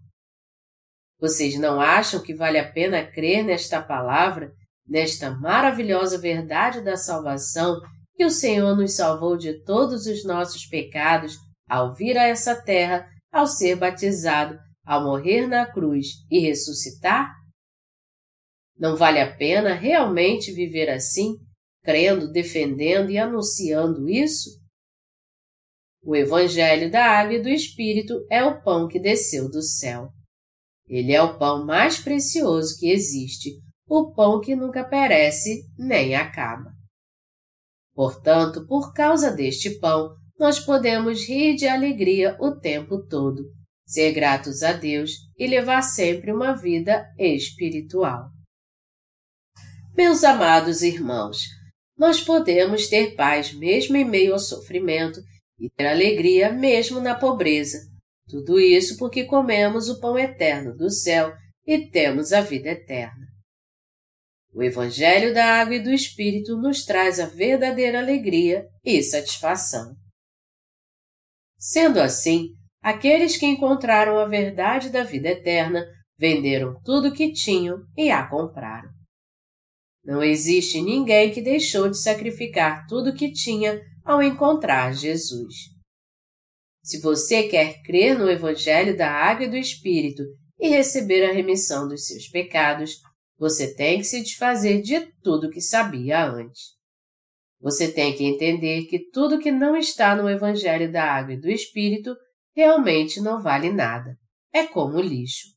Vocês 1.18 1.58
não 1.58 1.80
acham 1.80 2.22
que 2.22 2.32
vale 2.32 2.58
a 2.58 2.70
pena 2.70 3.04
crer 3.04 3.42
nesta 3.42 3.82
palavra 3.82 4.52
nesta 4.86 5.30
maravilhosa 5.30 6.18
verdade 6.18 6.80
da 6.80 6.96
salvação 6.96 7.80
que 8.14 8.24
o 8.24 8.30
Senhor 8.30 8.76
nos 8.76 8.94
salvou 8.94 9.36
de 9.36 9.62
todos 9.64 10.06
os 10.06 10.24
nossos 10.24 10.66
pecados 10.66 11.36
ao 11.68 11.94
vir 11.94 12.16
a 12.16 12.26
essa 12.26 12.54
terra, 12.54 13.06
ao 13.30 13.46
ser 13.46 13.76
batizado, 13.76 14.58
ao 14.84 15.02
morrer 15.02 15.46
na 15.46 15.66
cruz 15.66 16.08
e 16.30 16.38
ressuscitar? 16.38 17.34
Não 18.78 18.96
vale 18.96 19.20
a 19.20 19.36
pena 19.36 19.74
realmente 19.74 20.52
viver 20.52 20.88
assim, 20.88 21.34
crendo, 21.82 22.30
defendendo 22.30 23.10
e 23.10 23.18
anunciando 23.18 24.08
isso? 24.08 24.50
O 26.02 26.14
Evangelho 26.14 26.90
da 26.90 27.04
Água 27.04 27.34
e 27.34 27.42
do 27.42 27.48
Espírito 27.48 28.24
é 28.30 28.44
o 28.44 28.62
pão 28.62 28.86
que 28.86 29.00
desceu 29.00 29.50
do 29.50 29.60
céu. 29.60 30.08
Ele 30.86 31.12
é 31.12 31.20
o 31.20 31.36
pão 31.36 31.66
mais 31.66 31.98
precioso 31.98 32.78
que 32.78 32.88
existe, 32.88 33.60
o 33.88 34.12
pão 34.12 34.40
que 34.40 34.56
nunca 34.56 34.84
perece 34.84 35.64
nem 35.78 36.14
acaba. 36.14 36.72
Portanto, 37.94 38.66
por 38.66 38.92
causa 38.92 39.30
deste 39.30 39.78
pão, 39.78 40.14
nós 40.38 40.60
podemos 40.60 41.26
rir 41.26 41.54
de 41.54 41.66
alegria 41.66 42.36
o 42.40 42.54
tempo 42.54 43.06
todo, 43.06 43.44
ser 43.86 44.12
gratos 44.12 44.62
a 44.62 44.72
Deus 44.72 45.12
e 45.38 45.46
levar 45.46 45.82
sempre 45.82 46.32
uma 46.32 46.52
vida 46.52 47.06
espiritual. 47.18 48.28
Meus 49.96 50.24
amados 50.24 50.82
irmãos, 50.82 51.38
nós 51.96 52.20
podemos 52.20 52.88
ter 52.88 53.14
paz 53.14 53.54
mesmo 53.54 53.96
em 53.96 54.04
meio 54.04 54.34
ao 54.34 54.38
sofrimento 54.38 55.20
e 55.58 55.70
ter 55.70 55.86
alegria 55.86 56.52
mesmo 56.52 57.00
na 57.00 57.14
pobreza. 57.14 57.78
Tudo 58.28 58.60
isso 58.60 58.98
porque 58.98 59.24
comemos 59.24 59.88
o 59.88 59.98
pão 59.98 60.18
eterno 60.18 60.76
do 60.76 60.90
céu 60.90 61.32
e 61.66 61.88
temos 61.88 62.32
a 62.34 62.42
vida 62.42 62.68
eterna. 62.68 63.35
O 64.56 64.62
Evangelho 64.62 65.34
da 65.34 65.60
Água 65.60 65.74
e 65.74 65.82
do 65.82 65.92
Espírito 65.92 66.56
nos 66.56 66.82
traz 66.86 67.20
a 67.20 67.26
verdadeira 67.26 67.98
alegria 67.98 68.66
e 68.82 69.02
satisfação. 69.02 69.94
Sendo 71.58 72.00
assim, 72.00 72.54
aqueles 72.80 73.36
que 73.36 73.44
encontraram 73.44 74.18
a 74.18 74.24
verdade 74.24 74.88
da 74.88 75.04
vida 75.04 75.28
eterna 75.28 75.84
venderam 76.18 76.80
tudo 76.82 77.08
o 77.08 77.12
que 77.12 77.34
tinham 77.34 77.80
e 77.94 78.10
a 78.10 78.26
compraram. 78.26 78.88
Não 80.02 80.22
existe 80.22 80.80
ninguém 80.80 81.30
que 81.30 81.42
deixou 81.42 81.90
de 81.90 82.00
sacrificar 82.00 82.86
tudo 82.86 83.10
o 83.10 83.14
que 83.14 83.30
tinha 83.30 83.78
ao 84.02 84.22
encontrar 84.22 84.94
Jesus. 84.94 85.54
Se 86.82 86.98
você 87.02 87.42
quer 87.42 87.82
crer 87.82 88.18
no 88.18 88.30
Evangelho 88.30 88.96
da 88.96 89.10
Água 89.10 89.44
e 89.44 89.50
do 89.50 89.56
Espírito 89.56 90.22
e 90.58 90.68
receber 90.68 91.28
a 91.28 91.32
remissão 91.34 91.86
dos 91.86 92.06
seus 92.06 92.26
pecados, 92.28 93.04
você 93.38 93.74
tem 93.74 93.98
que 93.98 94.04
se 94.04 94.22
desfazer 94.22 94.80
de 94.80 95.00
tudo 95.22 95.50
que 95.50 95.60
sabia 95.60 96.24
antes. 96.24 96.76
Você 97.60 97.90
tem 97.90 98.16
que 98.16 98.24
entender 98.24 98.86
que 98.86 99.10
tudo 99.10 99.38
que 99.38 99.50
não 99.50 99.76
está 99.76 100.14
no 100.14 100.28
Evangelho 100.28 100.90
da 100.90 101.04
Água 101.04 101.34
e 101.34 101.40
do 101.40 101.50
Espírito 101.50 102.16
realmente 102.54 103.20
não 103.20 103.42
vale 103.42 103.70
nada. 103.70 104.16
É 104.52 104.66
como 104.66 105.00
lixo. 105.00 105.48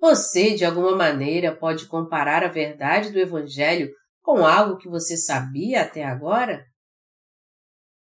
Você, 0.00 0.54
de 0.54 0.64
alguma 0.64 0.96
maneira, 0.96 1.54
pode 1.54 1.86
comparar 1.86 2.42
a 2.42 2.48
verdade 2.48 3.12
do 3.12 3.20
Evangelho 3.20 3.92
com 4.20 4.44
algo 4.44 4.76
que 4.76 4.88
você 4.88 5.16
sabia 5.16 5.82
até 5.82 6.04
agora? 6.04 6.64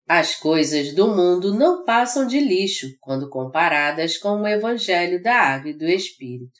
As 0.09 0.34
coisas 0.34 0.94
do 0.94 1.09
mundo 1.14 1.55
não 1.55 1.84
passam 1.84 2.26
de 2.26 2.40
lixo 2.40 2.88
quando 3.01 3.28
comparadas 3.28 4.16
com 4.16 4.40
o 4.40 4.48
Evangelho 4.48 5.22
da 5.22 5.34
Água 5.34 5.70
e 5.70 5.76
do 5.76 5.84
Espírito. 5.84 6.60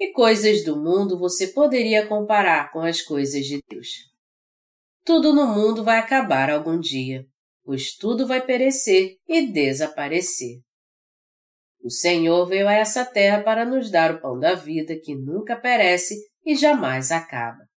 E 0.00 0.12
coisas 0.12 0.64
do 0.64 0.76
mundo 0.76 1.18
você 1.18 1.48
poderia 1.48 2.06
comparar 2.06 2.72
com 2.72 2.80
as 2.80 3.02
coisas 3.02 3.44
de 3.44 3.60
Deus. 3.68 3.88
Tudo 5.04 5.34
no 5.34 5.46
mundo 5.46 5.84
vai 5.84 5.98
acabar 5.98 6.48
algum 6.48 6.80
dia, 6.80 7.26
pois 7.62 7.94
tudo 7.96 8.26
vai 8.26 8.40
perecer 8.40 9.16
e 9.28 9.52
desaparecer. 9.52 10.60
O 11.82 11.90
Senhor 11.90 12.46
veio 12.46 12.66
a 12.66 12.72
essa 12.72 13.04
terra 13.04 13.42
para 13.42 13.66
nos 13.66 13.90
dar 13.90 14.14
o 14.14 14.20
pão 14.22 14.38
da 14.38 14.54
vida 14.54 14.98
que 14.98 15.14
nunca 15.14 15.54
perece 15.54 16.16
e 16.46 16.56
jamais 16.56 17.12
acaba. 17.12 17.68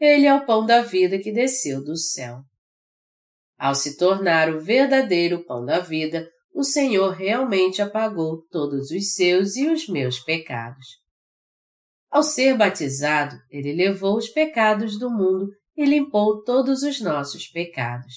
Ele 0.00 0.26
é 0.26 0.34
o 0.34 0.44
pão 0.44 0.66
da 0.66 0.82
vida 0.82 1.20
que 1.20 1.30
desceu 1.30 1.84
do 1.84 1.96
céu. 1.96 2.40
Ao 3.56 3.76
se 3.76 3.96
tornar 3.96 4.52
o 4.52 4.60
verdadeiro 4.60 5.44
pão 5.44 5.64
da 5.64 5.78
vida, 5.78 6.28
o 6.52 6.64
Senhor 6.64 7.10
realmente 7.10 7.80
apagou 7.80 8.44
todos 8.50 8.90
os 8.90 9.14
seus 9.14 9.54
e 9.54 9.68
os 9.68 9.88
meus 9.88 10.18
pecados. 10.18 11.03
Ao 12.14 12.22
ser 12.22 12.56
batizado, 12.56 13.34
ele 13.50 13.72
levou 13.72 14.16
os 14.16 14.28
pecados 14.28 14.96
do 15.00 15.10
mundo 15.10 15.48
e 15.76 15.84
limpou 15.84 16.44
todos 16.44 16.84
os 16.84 17.00
nossos 17.00 17.48
pecados. 17.48 18.14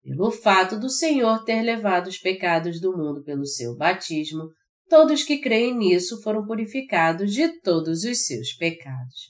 Pelo 0.00 0.30
fato 0.30 0.78
do 0.78 0.88
Senhor 0.88 1.42
ter 1.42 1.60
levado 1.60 2.06
os 2.06 2.18
pecados 2.18 2.80
do 2.80 2.96
mundo 2.96 3.24
pelo 3.24 3.44
seu 3.44 3.74
batismo, 3.76 4.48
todos 4.88 5.24
que 5.24 5.38
creem 5.38 5.76
nisso 5.76 6.22
foram 6.22 6.46
purificados 6.46 7.34
de 7.34 7.60
todos 7.62 8.04
os 8.04 8.24
seus 8.24 8.52
pecados. 8.52 9.26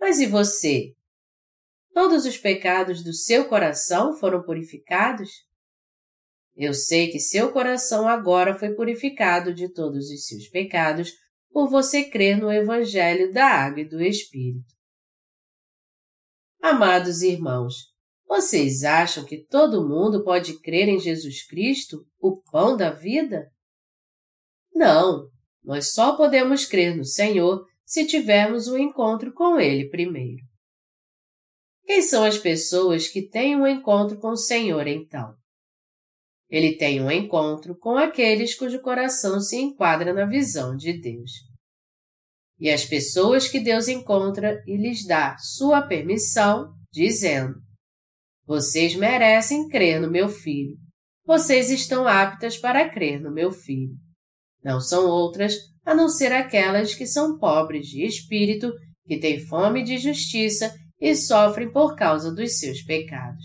Mas 0.00 0.18
e 0.18 0.26
você? 0.26 0.92
Todos 1.94 2.26
os 2.26 2.36
pecados 2.36 3.04
do 3.04 3.14
seu 3.14 3.48
coração 3.48 4.12
foram 4.12 4.42
purificados? 4.42 5.30
Eu 6.56 6.74
sei 6.74 7.12
que 7.12 7.20
seu 7.20 7.52
coração 7.52 8.08
agora 8.08 8.58
foi 8.58 8.74
purificado 8.74 9.54
de 9.54 9.72
todos 9.72 10.10
os 10.10 10.26
seus 10.26 10.48
pecados 10.48 11.12
por 11.50 11.68
você 11.68 12.04
crer 12.04 12.38
no 12.38 12.52
Evangelho 12.52 13.32
da 13.32 13.46
Água 13.46 13.80
e 13.80 13.88
do 13.88 14.00
Espírito. 14.00 14.74
Amados 16.62 17.22
irmãos, 17.22 17.74
vocês 18.26 18.84
acham 18.84 19.24
que 19.24 19.44
todo 19.44 19.88
mundo 19.88 20.22
pode 20.22 20.60
crer 20.60 20.88
em 20.88 20.98
Jesus 20.98 21.46
Cristo, 21.46 22.06
o 22.20 22.40
pão 22.50 22.76
da 22.76 22.90
vida? 22.90 23.50
Não, 24.72 25.28
nós 25.64 25.92
só 25.92 26.16
podemos 26.16 26.64
crer 26.64 26.96
no 26.96 27.04
Senhor 27.04 27.66
se 27.84 28.06
tivermos 28.06 28.68
um 28.68 28.78
encontro 28.78 29.32
com 29.32 29.58
Ele 29.58 29.88
primeiro. 29.88 30.42
Quem 31.84 32.02
são 32.02 32.22
as 32.22 32.38
pessoas 32.38 33.08
que 33.08 33.28
têm 33.28 33.56
um 33.56 33.66
encontro 33.66 34.16
com 34.20 34.28
o 34.28 34.36
Senhor 34.36 34.86
então? 34.86 35.34
Ele 36.50 36.76
tem 36.76 37.00
um 37.00 37.10
encontro 37.10 37.78
com 37.78 37.96
aqueles 37.96 38.54
cujo 38.56 38.80
coração 38.80 39.40
se 39.40 39.56
enquadra 39.56 40.12
na 40.12 40.26
visão 40.26 40.76
de 40.76 40.92
Deus. 41.00 41.30
E 42.58 42.68
as 42.68 42.84
pessoas 42.84 43.48
que 43.48 43.60
Deus 43.60 43.86
encontra 43.86 44.60
e 44.66 44.76
lhes 44.76 45.06
dá 45.06 45.36
sua 45.38 45.80
permissão, 45.80 46.74
dizendo: 46.92 47.54
Vocês 48.44 48.96
merecem 48.96 49.68
crer 49.68 50.00
no 50.00 50.10
meu 50.10 50.28
filho. 50.28 50.76
Vocês 51.24 51.70
estão 51.70 52.06
aptas 52.08 52.58
para 52.58 52.90
crer 52.90 53.20
no 53.20 53.32
meu 53.32 53.52
filho. 53.52 53.94
Não 54.62 54.80
são 54.80 55.06
outras 55.06 55.54
a 55.84 55.94
não 55.94 56.08
ser 56.08 56.32
aquelas 56.32 56.94
que 56.94 57.06
são 57.06 57.38
pobres 57.38 57.86
de 57.86 58.04
espírito, 58.04 58.72
que 59.06 59.18
têm 59.18 59.40
fome 59.46 59.82
de 59.82 59.96
justiça 59.96 60.74
e 61.00 61.14
sofrem 61.14 61.72
por 61.72 61.96
causa 61.96 62.34
dos 62.34 62.58
seus 62.58 62.82
pecados. 62.82 63.44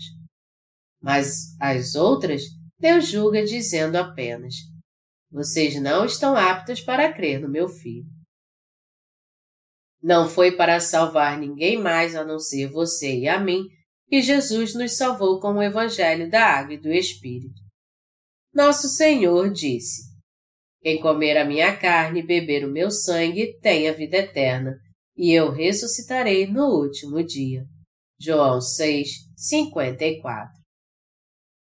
Mas 1.00 1.56
as 1.60 1.94
outras 1.94 2.42
Deus 2.78 3.08
julga 3.08 3.44
dizendo 3.44 3.96
apenas: 3.96 4.54
vocês 5.30 5.80
não 5.80 6.04
estão 6.04 6.36
aptas 6.36 6.80
para 6.80 7.12
crer 7.12 7.40
no 7.40 7.48
meu 7.48 7.68
filho. 7.68 8.06
Não 10.02 10.28
foi 10.28 10.52
para 10.52 10.78
salvar 10.78 11.38
ninguém 11.38 11.76
mais 11.76 12.14
a 12.14 12.24
não 12.24 12.38
ser 12.38 12.68
você 12.68 13.20
e 13.20 13.28
a 13.28 13.40
mim 13.40 13.64
que 14.08 14.22
Jesus 14.22 14.74
nos 14.74 14.96
salvou 14.96 15.40
com 15.40 15.54
o 15.54 15.62
Evangelho 15.62 16.30
da 16.30 16.44
Água 16.44 16.74
e 16.74 16.80
do 16.80 16.92
Espírito. 16.92 17.60
Nosso 18.54 18.88
Senhor 18.88 19.50
disse: 19.50 20.02
Quem 20.80 21.00
comer 21.00 21.36
a 21.36 21.44
minha 21.44 21.76
carne 21.76 22.20
e 22.20 22.26
beber 22.26 22.64
o 22.64 22.70
meu 22.70 22.90
sangue 22.90 23.58
tem 23.60 23.88
a 23.88 23.92
vida 23.92 24.18
eterna, 24.18 24.78
e 25.16 25.32
eu 25.32 25.50
ressuscitarei 25.50 26.46
no 26.46 26.66
último 26.66 27.22
dia. 27.24 27.64
João 28.18 28.60
6, 28.60 29.08
54. 29.36 30.55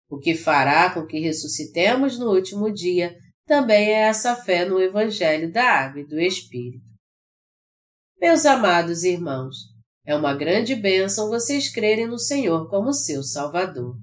O 0.08 0.18
que 0.18 0.34
fará 0.34 0.90
com 0.90 1.04
que 1.04 1.18
ressuscitemos 1.18 2.18
no 2.18 2.30
último 2.30 2.72
dia 2.72 3.16
também 3.46 3.90
é 3.90 4.02
essa 4.02 4.36
fé 4.36 4.64
no 4.64 4.80
Evangelho 4.80 5.52
da 5.52 5.64
Água 5.64 6.00
e 6.00 6.06
do 6.06 6.18
Espírito. 6.20 6.84
Meus 8.20 8.46
amados 8.46 9.04
irmãos, 9.04 9.56
é 10.04 10.14
uma 10.14 10.34
grande 10.34 10.74
bênção 10.74 11.28
vocês 11.28 11.68
crerem 11.68 12.06
no 12.06 12.18
Senhor 12.18 12.68
como 12.68 12.92
seu 12.92 13.22
Salvador. 13.22 13.96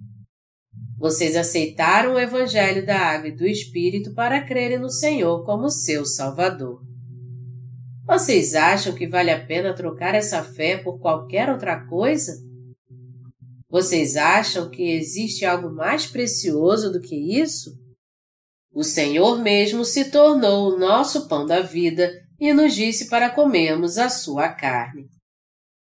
Vocês 0.98 1.36
aceitaram 1.36 2.14
o 2.14 2.20
Evangelho 2.20 2.86
da 2.86 2.98
Água 2.98 3.30
e 3.30 3.36
do 3.36 3.46
Espírito 3.46 4.14
para 4.14 4.46
crerem 4.46 4.80
no 4.80 4.90
Senhor 4.90 5.46
como 5.46 5.70
seu 5.70 6.06
Salvador. 6.06 6.82
Vocês 8.06 8.54
acham 8.54 8.94
que 8.94 9.08
vale 9.08 9.32
a 9.32 9.46
pena 9.46 9.74
trocar 9.74 10.14
essa 10.14 10.44
fé 10.44 10.78
por 10.78 11.00
qualquer 11.00 11.50
outra 11.50 11.86
coisa? 11.88 12.34
Vocês 13.74 14.16
acham 14.16 14.70
que 14.70 14.84
existe 14.84 15.44
algo 15.46 15.74
mais 15.74 16.06
precioso 16.06 16.92
do 16.92 17.02
que 17.02 17.16
isso? 17.16 17.76
O 18.72 18.84
Senhor 18.84 19.42
mesmo 19.42 19.84
se 19.84 20.12
tornou 20.12 20.68
o 20.68 20.78
nosso 20.78 21.28
pão 21.28 21.44
da 21.44 21.60
vida 21.60 22.14
e 22.40 22.54
nos 22.54 22.76
disse 22.76 23.10
para 23.10 23.32
comermos 23.32 23.98
a 23.98 24.10
sua 24.10 24.50
carne. 24.50 25.08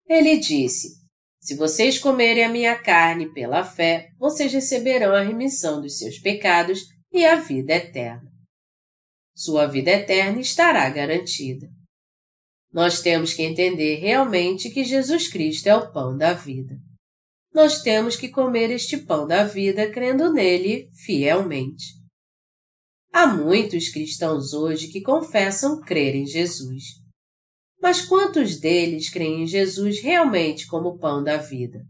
Ele 0.09 0.37
disse: 0.37 0.91
Se 1.41 1.57
vocês 1.57 1.99
comerem 1.99 2.45
a 2.45 2.49
minha 2.49 2.81
carne 2.81 3.35
pela 3.35 3.65
fé, 3.65 4.11
vocês 4.17 4.53
receberão 4.53 5.13
a 5.13 5.21
remissão 5.21 5.83
dos 5.83 5.99
seus 5.99 6.21
pecados 6.21 6.83
e 7.13 7.27
a 7.27 7.35
vida 7.35 7.75
eterna. 7.75 8.31
Sua 9.35 9.67
vida 9.67 9.91
eterna 9.91 10.41
estará 10.41 10.89
garantida. 10.89 11.69
Nós 12.73 13.03
temos 13.03 13.35
que 13.35 13.43
entender 13.43 13.97
realmente 13.97 14.71
que 14.71 14.85
Jesus 14.85 15.27
Cristo 15.27 15.67
é 15.67 15.75
o 15.75 15.91
pão 15.93 16.17
da 16.17 16.33
vida. 16.33 16.77
Nós 17.55 17.83
temos 17.83 18.17
que 18.17 18.29
comer 18.29 18.71
este 18.71 18.97
pão 18.97 19.27
da 19.27 19.45
vida 19.45 19.91
crendo 19.91 20.33
nele 20.33 20.89
fielmente. 21.05 22.01
Há 23.13 23.27
muitos 23.27 23.91
cristãos 23.91 24.55
hoje 24.55 24.89
que 24.89 25.03
confessam 25.03 25.81
crer 25.81 26.15
em 26.15 26.27
Jesus. 26.27 26.85
Mas 27.81 28.01
quantos 28.01 28.59
deles 28.59 29.11
creem 29.11 29.43
em 29.43 29.47
Jesus 29.47 30.01
realmente 30.01 30.67
como 30.67 30.99
pão 30.99 31.23
da 31.23 31.37
vida? 31.37 31.81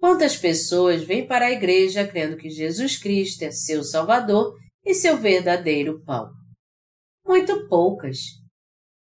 Quantas 0.00 0.36
pessoas 0.36 1.02
vêm 1.02 1.26
para 1.26 1.46
a 1.46 1.52
igreja 1.52 2.06
crendo 2.06 2.36
que 2.36 2.50
Jesus 2.50 2.96
Cristo 2.96 3.42
é 3.42 3.50
seu 3.50 3.84
Salvador 3.84 4.56
e 4.84 4.94
seu 4.94 5.16
verdadeiro 5.16 6.02
pão? 6.04 6.30
Muito 7.24 7.68
poucas. 7.68 8.18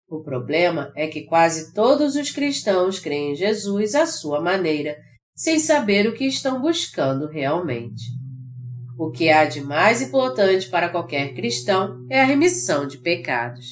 O 0.08 0.22
problema 0.22 0.92
é 0.94 1.08
que 1.08 1.24
quase 1.24 1.72
todos 1.74 2.14
os 2.16 2.30
cristãos 2.30 2.98
creem 2.98 3.32
em 3.32 3.34
Jesus 3.34 3.94
à 3.94 4.06
sua 4.06 4.40
maneira, 4.40 4.96
sem 5.34 5.58
saber 5.58 6.06
o 6.06 6.14
que 6.14 6.26
estão 6.26 6.60
buscando 6.60 7.26
realmente. 7.26 8.02
O 8.98 9.10
que 9.10 9.30
há 9.30 9.44
de 9.44 9.60
mais 9.60 10.02
importante 10.02 10.68
para 10.68 10.88
qualquer 10.88 11.34
cristão 11.34 12.06
é 12.10 12.20
a 12.20 12.24
remissão 12.24 12.86
de 12.86 12.98
pecados. 12.98 13.66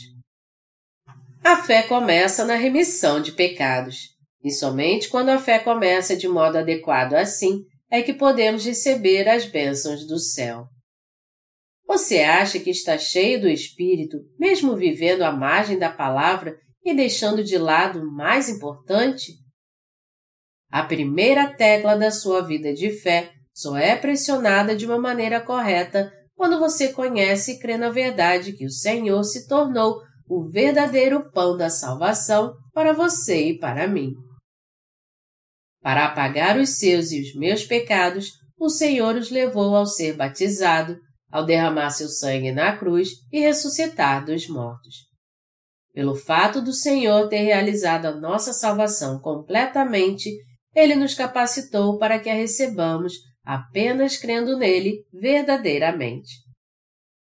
A 1.42 1.56
fé 1.56 1.82
começa 1.82 2.44
na 2.44 2.54
remissão 2.54 3.20
de 3.20 3.32
pecados, 3.32 4.10
e 4.42 4.50
somente 4.50 5.08
quando 5.08 5.28
a 5.28 5.38
fé 5.38 5.58
começa 5.58 6.16
de 6.16 6.28
modo 6.28 6.58
adequado 6.58 7.14
assim 7.14 7.64
é 7.90 8.02
que 8.02 8.14
podemos 8.14 8.64
receber 8.64 9.28
as 9.28 9.44
bênçãos 9.44 10.06
do 10.06 10.18
céu. 10.18 10.66
Você 11.86 12.20
acha 12.20 12.60
que 12.60 12.70
está 12.70 12.96
cheio 12.96 13.40
do 13.40 13.48
Espírito, 13.48 14.18
mesmo 14.38 14.76
vivendo 14.76 15.22
à 15.22 15.32
margem 15.32 15.76
da 15.76 15.90
palavra 15.90 16.56
e 16.84 16.94
deixando 16.94 17.42
de 17.42 17.58
lado 17.58 18.00
o 18.00 18.12
mais 18.12 18.48
importante? 18.48 19.32
A 20.70 20.84
primeira 20.84 21.52
tecla 21.52 21.96
da 21.96 22.10
sua 22.10 22.42
vida 22.42 22.72
de 22.72 22.90
fé 22.90 23.32
só 23.52 23.76
é 23.76 23.96
pressionada 23.96 24.76
de 24.76 24.86
uma 24.86 24.98
maneira 24.98 25.40
correta 25.40 26.12
quando 26.36 26.58
você 26.58 26.92
conhece 26.92 27.52
e 27.52 27.58
crê 27.58 27.76
na 27.76 27.90
verdade 27.90 28.52
que 28.52 28.64
o 28.64 28.70
Senhor 28.70 29.22
se 29.24 29.46
tornou 29.48 30.00
o 30.28 30.48
verdadeiro 30.48 31.30
pão 31.32 31.56
da 31.56 31.68
salvação 31.68 32.54
para 32.72 32.92
você 32.92 33.48
e 33.48 33.58
para 33.58 33.88
mim. 33.88 34.12
Para 35.82 36.06
apagar 36.06 36.56
os 36.56 36.78
seus 36.78 37.10
e 37.10 37.20
os 37.20 37.34
meus 37.34 37.64
pecados, 37.64 38.28
o 38.58 38.68
Senhor 38.68 39.16
os 39.16 39.30
levou 39.30 39.74
ao 39.74 39.86
ser 39.86 40.14
batizado, 40.14 40.96
ao 41.30 41.44
derramar 41.44 41.90
seu 41.90 42.08
sangue 42.08 42.52
na 42.52 42.76
cruz 42.76 43.08
e 43.32 43.40
ressuscitar 43.40 44.24
dos 44.24 44.48
mortos. 44.48 45.10
Pelo 45.92 46.14
fato 46.14 46.62
do 46.62 46.72
Senhor 46.72 47.28
ter 47.28 47.40
realizado 47.40 48.06
a 48.06 48.14
nossa 48.14 48.52
salvação 48.52 49.18
completamente, 49.18 50.30
ele 50.74 50.94
nos 50.94 51.14
capacitou 51.14 51.98
para 51.98 52.18
que 52.18 52.30
a 52.30 52.34
recebamos 52.34 53.14
apenas 53.44 54.16
crendo 54.16 54.56
nele 54.56 55.04
verdadeiramente. 55.12 56.30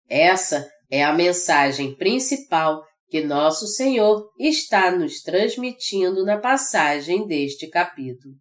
Essa 0.08 0.68
é 0.90 1.02
a 1.02 1.12
mensagem 1.12 1.94
principal 1.96 2.82
que 3.08 3.22
Nosso 3.22 3.66
Senhor 3.66 4.28
está 4.38 4.90
nos 4.90 5.22
transmitindo 5.22 6.24
na 6.24 6.38
passagem 6.38 7.26
deste 7.26 7.68
capítulo. 7.68 8.34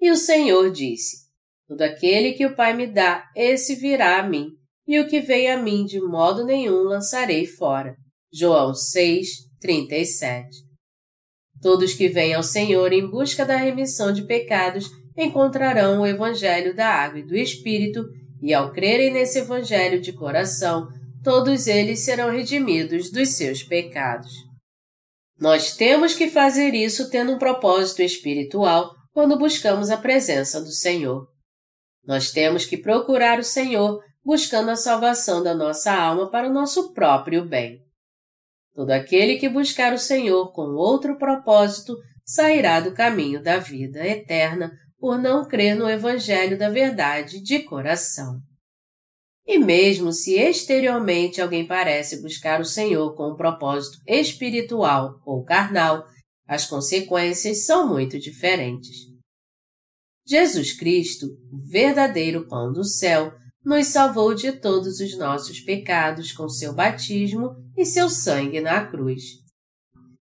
E 0.00 0.10
o 0.10 0.16
Senhor 0.16 0.70
disse: 0.70 1.16
Todo 1.66 1.82
aquele 1.82 2.32
que 2.32 2.46
o 2.46 2.54
Pai 2.54 2.74
me 2.74 2.86
dá, 2.86 3.24
esse 3.34 3.74
virá 3.74 4.18
a 4.18 4.22
mim, 4.22 4.48
e 4.86 4.98
o 5.00 5.08
que 5.08 5.20
vem 5.20 5.50
a 5.50 5.56
mim 5.56 5.84
de 5.84 6.00
modo 6.00 6.44
nenhum 6.44 6.82
lançarei 6.82 7.46
fora. 7.46 7.94
João 8.32 8.74
6, 8.74 9.28
37. 9.60 10.48
Todos 11.64 11.94
que 11.94 12.10
vêm 12.10 12.34
ao 12.34 12.42
Senhor 12.42 12.92
em 12.92 13.08
busca 13.08 13.42
da 13.42 13.56
remissão 13.56 14.12
de 14.12 14.26
pecados 14.26 14.90
encontrarão 15.16 16.02
o 16.02 16.06
Evangelho 16.06 16.76
da 16.76 16.86
Água 16.86 17.20
e 17.20 17.26
do 17.26 17.34
Espírito, 17.34 18.04
e 18.42 18.52
ao 18.52 18.70
crerem 18.70 19.10
nesse 19.10 19.38
Evangelho 19.38 19.98
de 19.98 20.12
coração, 20.12 20.86
todos 21.22 21.66
eles 21.66 22.00
serão 22.00 22.30
redimidos 22.30 23.10
dos 23.10 23.30
seus 23.30 23.62
pecados. 23.62 24.30
Nós 25.40 25.74
temos 25.74 26.12
que 26.12 26.28
fazer 26.28 26.74
isso 26.74 27.08
tendo 27.08 27.32
um 27.32 27.38
propósito 27.38 28.02
espiritual 28.02 28.90
quando 29.14 29.38
buscamos 29.38 29.88
a 29.88 29.96
presença 29.96 30.60
do 30.60 30.70
Senhor. 30.70 31.26
Nós 32.06 32.30
temos 32.30 32.66
que 32.66 32.76
procurar 32.76 33.38
o 33.38 33.42
Senhor 33.42 34.02
buscando 34.22 34.70
a 34.70 34.76
salvação 34.76 35.42
da 35.42 35.54
nossa 35.54 35.94
alma 35.94 36.30
para 36.30 36.46
o 36.46 36.52
nosso 36.52 36.92
próprio 36.92 37.42
bem. 37.42 37.83
Todo 38.74 38.90
aquele 38.90 39.36
que 39.36 39.48
buscar 39.48 39.92
o 39.92 39.98
Senhor 39.98 40.52
com 40.52 40.74
outro 40.74 41.16
propósito 41.16 41.96
sairá 42.24 42.80
do 42.80 42.92
caminho 42.92 43.42
da 43.42 43.58
vida 43.58 44.04
eterna 44.04 44.72
por 44.98 45.18
não 45.18 45.46
crer 45.46 45.76
no 45.76 45.88
Evangelho 45.88 46.58
da 46.58 46.68
Verdade 46.68 47.40
de 47.40 47.60
coração. 47.60 48.40
E 49.46 49.58
mesmo 49.58 50.10
se 50.10 50.34
exteriormente 50.34 51.40
alguém 51.40 51.66
parece 51.66 52.22
buscar 52.22 52.60
o 52.60 52.64
Senhor 52.64 53.14
com 53.14 53.32
um 53.32 53.36
propósito 53.36 53.98
espiritual 54.06 55.20
ou 55.24 55.44
carnal, 55.44 56.04
as 56.48 56.66
consequências 56.66 57.64
são 57.66 57.86
muito 57.86 58.18
diferentes. 58.18 58.96
Jesus 60.26 60.72
Cristo, 60.72 61.26
o 61.52 61.58
verdadeiro 61.70 62.48
pão 62.48 62.72
do 62.72 62.82
céu, 62.82 63.32
nos 63.64 63.86
salvou 63.86 64.34
de 64.34 64.52
todos 64.52 65.00
os 65.00 65.16
nossos 65.16 65.60
pecados 65.60 66.32
com 66.32 66.48
seu 66.48 66.74
batismo 66.74 67.56
e 67.76 67.86
seu 67.86 68.10
sangue 68.10 68.60
na 68.60 68.84
cruz. 68.86 69.22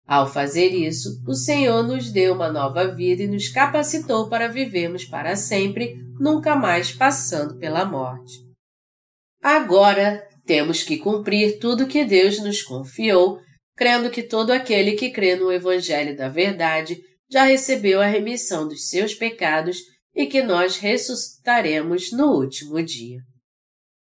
Ao 0.06 0.30
fazer 0.30 0.68
isso, 0.68 1.22
o 1.26 1.34
Senhor 1.34 1.82
nos 1.82 2.12
deu 2.12 2.34
uma 2.34 2.52
nova 2.52 2.94
vida 2.94 3.22
e 3.22 3.26
nos 3.26 3.48
capacitou 3.48 4.28
para 4.28 4.48
vivermos 4.48 5.04
para 5.04 5.34
sempre, 5.34 5.96
nunca 6.20 6.54
mais 6.54 6.92
passando 6.92 7.58
pela 7.58 7.84
morte. 7.84 8.44
Agora 9.42 10.22
temos 10.44 10.82
que 10.82 10.98
cumprir 10.98 11.58
tudo 11.58 11.86
que 11.86 12.04
Deus 12.04 12.38
nos 12.38 12.62
confiou, 12.62 13.40
crendo 13.74 14.10
que 14.10 14.22
todo 14.22 14.50
aquele 14.50 14.92
que 14.92 15.10
crê 15.10 15.36
no 15.36 15.50
Evangelho 15.50 16.16
da 16.16 16.28
Verdade 16.28 17.00
já 17.30 17.44
recebeu 17.44 18.00
a 18.00 18.06
remissão 18.06 18.68
dos 18.68 18.88
seus 18.88 19.14
pecados 19.14 19.78
e 20.14 20.26
que 20.26 20.42
nós 20.42 20.76
ressuscitaremos 20.76 22.12
no 22.12 22.32
último 22.32 22.82
dia. 22.82 23.20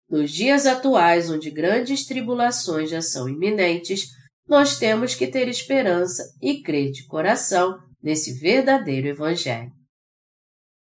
Nos 0.10 0.32
dias 0.32 0.66
atuais, 0.66 1.30
onde 1.30 1.52
grandes 1.52 2.06
tribulações 2.06 2.90
já 2.90 3.02
são 3.02 3.30
iminentes, 3.30 4.08
nós 4.48 4.80
temos 4.80 5.14
que 5.14 5.28
ter 5.28 5.48
esperança 5.48 6.24
e 6.42 6.64
crer 6.64 6.92
de 6.92 7.06
coração 7.06 7.78
nesse 8.02 8.40
verdadeiro 8.40 9.08
Evangelho. 9.08 9.72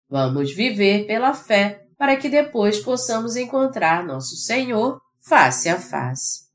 Vamos 0.09 0.53
viver 0.53 1.05
pela 1.05 1.33
fé 1.33 1.83
para 1.97 2.15
que 2.15 2.29
depois 2.29 2.79
possamos 2.79 3.35
encontrar 3.35 4.05
nosso 4.05 4.37
Senhor 4.37 5.01
face 5.27 5.67
a 5.67 5.77
face. 5.77 6.46